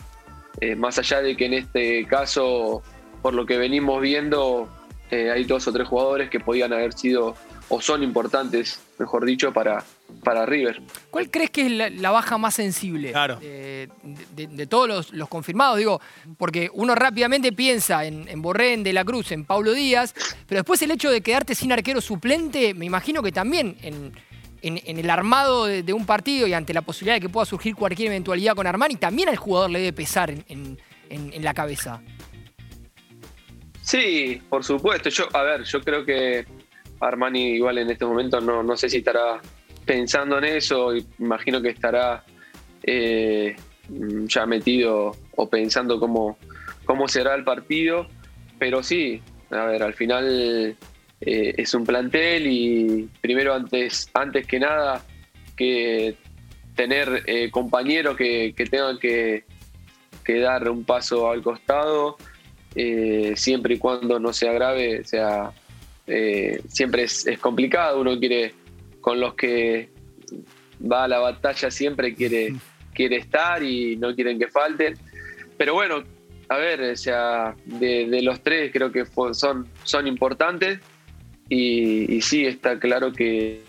eh, 0.60 0.74
más 0.74 0.98
allá 0.98 1.20
de 1.20 1.36
que 1.36 1.46
en 1.46 1.54
este 1.54 2.06
caso, 2.06 2.82
por 3.20 3.34
lo 3.34 3.44
que 3.44 3.58
venimos 3.58 4.00
viendo, 4.00 4.68
eh, 5.10 5.30
hay 5.30 5.44
dos 5.44 5.68
o 5.68 5.72
tres 5.72 5.86
jugadores 5.86 6.30
que 6.30 6.40
podían 6.40 6.72
haber 6.72 6.94
sido 6.94 7.34
o 7.70 7.82
son 7.82 8.02
importantes, 8.02 8.80
mejor 8.98 9.26
dicho, 9.26 9.52
para, 9.52 9.84
para 10.24 10.46
River. 10.46 10.80
¿Cuál 11.10 11.30
crees 11.30 11.50
que 11.50 11.66
es 11.66 12.00
la, 12.00 12.10
baja 12.10 12.38
más 12.38 12.54
sensible 12.54 13.12
de, 13.12 14.66
todos 14.66 15.12
los, 15.12 15.28
confirmados? 15.28 15.76
Digo, 15.76 16.00
porque 16.38 16.70
uno 16.72 16.94
rápidamente 16.94 17.52
piensa 17.52 18.06
en, 18.06 18.26
en 18.28 18.40
Borrén, 18.40 18.82
De 18.82 18.94
la 18.94 19.04
Cruz, 19.04 19.32
en 19.32 19.44
Pablo 19.44 19.74
Díaz, 19.74 20.14
pero 20.46 20.60
después 20.60 20.80
el 20.80 20.90
hecho 20.92 21.10
de 21.10 21.20
quedarte 21.20 21.54
sin 21.54 21.70
arquero 21.70 22.00
suplente, 22.00 22.72
me 22.72 22.86
imagino 22.86 23.22
que 23.22 23.32
también 23.32 23.76
en, 23.82 24.14
en, 24.62 24.98
el 24.98 25.10
armado 25.10 25.66
de, 25.66 25.92
un 25.92 26.06
partido 26.06 26.46
y 26.46 26.52
ante 26.52 26.74
la 26.74 26.82
posibilidad 26.82 27.16
de 27.16 27.20
que 27.20 27.28
pueda 27.28 27.46
surgir 27.46 27.74
cualquier 27.74 28.08
eventualidad 28.08 28.54
con 28.54 28.66
Armani, 28.66 28.96
también 28.96 29.28
al 29.28 29.36
jugador 29.36 29.70
le 29.70 29.80
debe 29.80 29.92
pesar 29.92 30.30
en, 30.30 30.78
la 31.40 31.54
cabeza. 31.54 32.02
Sí, 33.80 34.42
por 34.48 34.62
supuesto. 34.64 35.08
Yo, 35.08 35.24
a 35.32 35.42
ver, 35.42 35.64
yo 35.64 35.80
creo 35.80 36.04
que 36.04 36.44
Armani 37.00 37.54
igual 37.54 37.78
en 37.78 37.90
este 37.90 38.04
momento 38.04 38.40
no, 38.40 38.62
no 38.62 38.76
sé 38.76 38.90
si 38.90 38.98
estará 38.98 39.40
pensando 39.86 40.36
en 40.38 40.44
eso, 40.44 40.90
imagino 41.18 41.62
que 41.62 41.70
estará 41.70 42.24
eh, 42.82 43.56
ya 44.26 44.44
metido 44.44 45.16
o 45.34 45.48
pensando 45.48 45.98
cómo, 45.98 46.36
cómo 46.84 47.08
será 47.08 47.34
el 47.34 47.44
partido, 47.44 48.06
pero 48.58 48.82
sí, 48.82 49.22
a 49.50 49.64
ver, 49.64 49.82
al 49.82 49.94
final 49.94 50.76
eh, 51.20 51.54
es 51.56 51.74
un 51.74 51.84
plantel 51.84 52.46
y 52.46 53.08
primero 53.20 53.54
antes, 53.54 54.08
antes 54.14 54.46
que 54.46 54.60
nada 54.60 55.04
que 55.56 56.14
tener 56.76 57.24
eh, 57.26 57.50
compañeros 57.50 58.16
que, 58.16 58.54
tengan 58.70 58.98
que, 58.98 59.44
dar 60.40 60.70
un 60.70 60.84
paso 60.84 61.30
al 61.30 61.42
costado, 61.42 62.16
eh, 62.74 63.32
siempre 63.34 63.74
y 63.74 63.78
cuando 63.78 64.20
no 64.20 64.32
se 64.32 64.48
agrave, 64.48 65.00
o 65.00 65.04
sea, 65.04 65.52
siempre 66.68 67.04
es, 67.04 67.26
complicado, 67.40 68.00
uno 68.00 68.18
quiere, 68.18 68.54
con 69.00 69.18
los 69.18 69.34
que 69.34 69.88
va 70.80 71.04
a 71.04 71.08
la 71.08 71.18
batalla 71.18 71.70
siempre 71.70 72.14
quiere, 72.14 72.54
quiere 72.94 73.16
estar 73.16 73.62
y 73.62 73.96
no 73.96 74.14
quieren 74.14 74.38
que 74.38 74.48
falten. 74.48 74.94
Pero 75.56 75.74
bueno, 75.74 76.04
a 76.48 76.56
ver, 76.56 76.80
o 76.80 76.96
sea, 76.96 77.56
de, 77.64 78.20
los 78.22 78.42
tres 78.42 78.70
creo 78.72 78.92
que 78.92 79.04
son, 79.32 79.66
son 79.82 80.06
importantes. 80.06 80.78
Y, 81.48 82.20
sí, 82.20 82.44
está 82.46 82.78
claro 82.78 83.12
que 83.12 83.62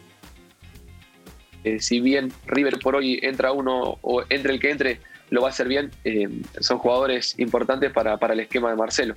si 1.80 2.00
bien 2.02 2.32
River 2.48 2.80
por 2.80 2.96
hoy 2.96 3.20
entra 3.22 3.52
uno 3.52 3.98
o 4.02 4.24
entre 4.30 4.54
el 4.54 4.60
que 4.60 4.72
entre, 4.72 5.00
lo 5.30 5.42
va 5.42 5.48
a 5.48 5.52
hacer 5.52 5.68
bien, 5.68 5.92
eh, 6.04 6.28
son 6.60 6.80
jugadores 6.80 7.36
importantes 7.38 7.92
para, 7.92 8.16
el 8.16 8.40
esquema 8.40 8.70
de 8.70 8.76
Marcelo. 8.76 9.16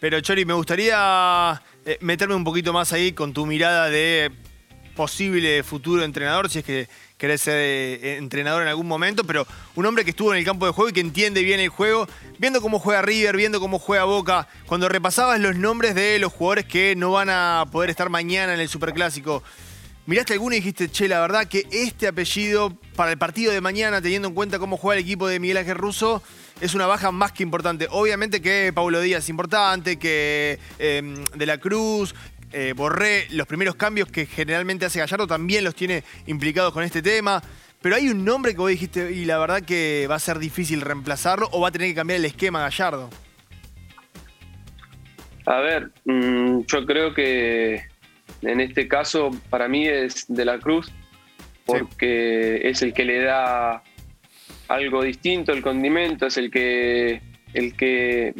Pero 0.00 0.20
Chori, 0.20 0.44
me 0.44 0.54
gustaría 0.54 1.62
eh, 1.86 1.98
meterme 2.00 2.34
un 2.34 2.44
poquito 2.44 2.72
más 2.72 2.92
ahí 2.92 3.12
con 3.12 3.32
tu 3.32 3.46
mirada 3.46 3.88
de 3.88 4.30
posible 4.94 5.62
futuro 5.62 6.04
entrenador, 6.04 6.48
si 6.48 6.60
es 6.60 6.64
que 6.64 6.88
querés 7.16 7.42
ser 7.42 7.56
eh, 7.56 8.16
entrenador 8.16 8.62
en 8.62 8.68
algún 8.68 8.86
momento, 8.86 9.24
pero 9.24 9.46
un 9.74 9.86
hombre 9.86 10.04
que 10.04 10.10
estuvo 10.10 10.32
en 10.32 10.38
el 10.38 10.44
campo 10.44 10.66
de 10.66 10.72
juego 10.72 10.90
y 10.90 10.92
que 10.92 11.00
entiende 11.00 11.42
bien 11.42 11.60
el 11.60 11.68
juego, 11.68 12.06
viendo 12.38 12.60
cómo 12.60 12.78
juega 12.78 13.02
River, 13.02 13.36
viendo 13.36 13.60
cómo 13.60 13.78
juega 13.78 14.04
Boca, 14.04 14.48
cuando 14.66 14.88
repasabas 14.88 15.40
los 15.40 15.56
nombres 15.56 15.94
de 15.94 16.18
los 16.18 16.32
jugadores 16.32 16.64
que 16.66 16.94
no 16.96 17.12
van 17.12 17.30
a 17.30 17.64
poder 17.70 17.90
estar 17.90 18.08
mañana 18.10 18.54
en 18.54 18.60
el 18.60 18.68
Superclásico, 18.68 19.42
miraste 20.06 20.34
alguno 20.34 20.54
y 20.54 20.58
dijiste, 20.58 20.90
che, 20.90 21.08
la 21.08 21.20
verdad 21.20 21.46
que 21.46 21.66
este 21.70 22.06
apellido 22.06 22.76
para 22.96 23.10
el 23.10 23.18
partido 23.18 23.52
de 23.52 23.60
mañana, 23.60 24.00
teniendo 24.00 24.28
en 24.28 24.34
cuenta 24.34 24.58
cómo 24.58 24.76
juega 24.76 24.98
el 24.98 25.04
equipo 25.04 25.26
de 25.26 25.40
Miguel 25.40 25.58
Ángel 25.58 25.76
Russo, 25.76 26.22
es 26.60 26.74
una 26.74 26.86
baja 26.86 27.10
más 27.10 27.32
que 27.32 27.42
importante. 27.42 27.88
Obviamente 27.90 28.40
que 28.40 28.72
Paulo 28.74 29.00
Díaz 29.00 29.24
es 29.24 29.28
importante, 29.28 29.98
que 29.98 30.58
em, 30.78 31.24
De 31.34 31.46
la 31.46 31.58
Cruz, 31.58 32.14
eh, 32.54 32.72
Borré, 32.74 33.26
los 33.30 33.46
primeros 33.46 33.74
cambios 33.74 34.08
que 34.10 34.26
generalmente 34.26 34.86
hace 34.86 35.00
Gallardo 35.00 35.26
también 35.26 35.64
los 35.64 35.74
tiene 35.74 36.04
implicados 36.26 36.72
con 36.72 36.84
este 36.84 37.02
tema. 37.02 37.42
Pero 37.82 37.96
hay 37.96 38.08
un 38.08 38.24
nombre 38.24 38.52
que 38.52 38.58
vos 38.58 38.70
dijiste 38.70 39.12
y 39.12 39.26
la 39.26 39.38
verdad 39.38 39.60
que 39.60 40.06
va 40.08 40.14
a 40.14 40.18
ser 40.18 40.38
difícil 40.38 40.80
reemplazarlo 40.80 41.48
o 41.52 41.60
va 41.60 41.68
a 41.68 41.72
tener 41.72 41.88
que 41.88 41.94
cambiar 41.94 42.18
el 42.18 42.24
esquema 42.24 42.60
Gallardo. 42.60 43.10
A 45.44 45.60
ver, 45.60 45.90
mm, 46.06 46.60
yo 46.60 46.86
creo 46.86 47.12
que 47.12 47.82
en 48.40 48.60
este 48.60 48.88
caso 48.88 49.30
para 49.50 49.68
mí 49.68 49.86
es 49.86 50.24
De 50.28 50.44
la 50.44 50.58
Cruz, 50.58 50.90
porque 51.66 52.68
es 52.68 52.80
el 52.80 52.94
que 52.94 53.04
le 53.04 53.22
da 53.22 53.82
algo 54.68 55.02
distinto, 55.02 55.52
el 55.52 55.60
condimento, 55.60 56.26
es 56.26 56.36
el 56.38 56.50
que, 56.50 57.20
el 57.52 57.76
que 57.76 58.32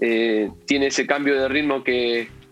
eh, 0.00 0.50
tiene 0.66 0.88
ese 0.88 1.06
cambio 1.06 1.40
de 1.40 1.48
ritmo 1.48 1.84
que, 1.84 2.28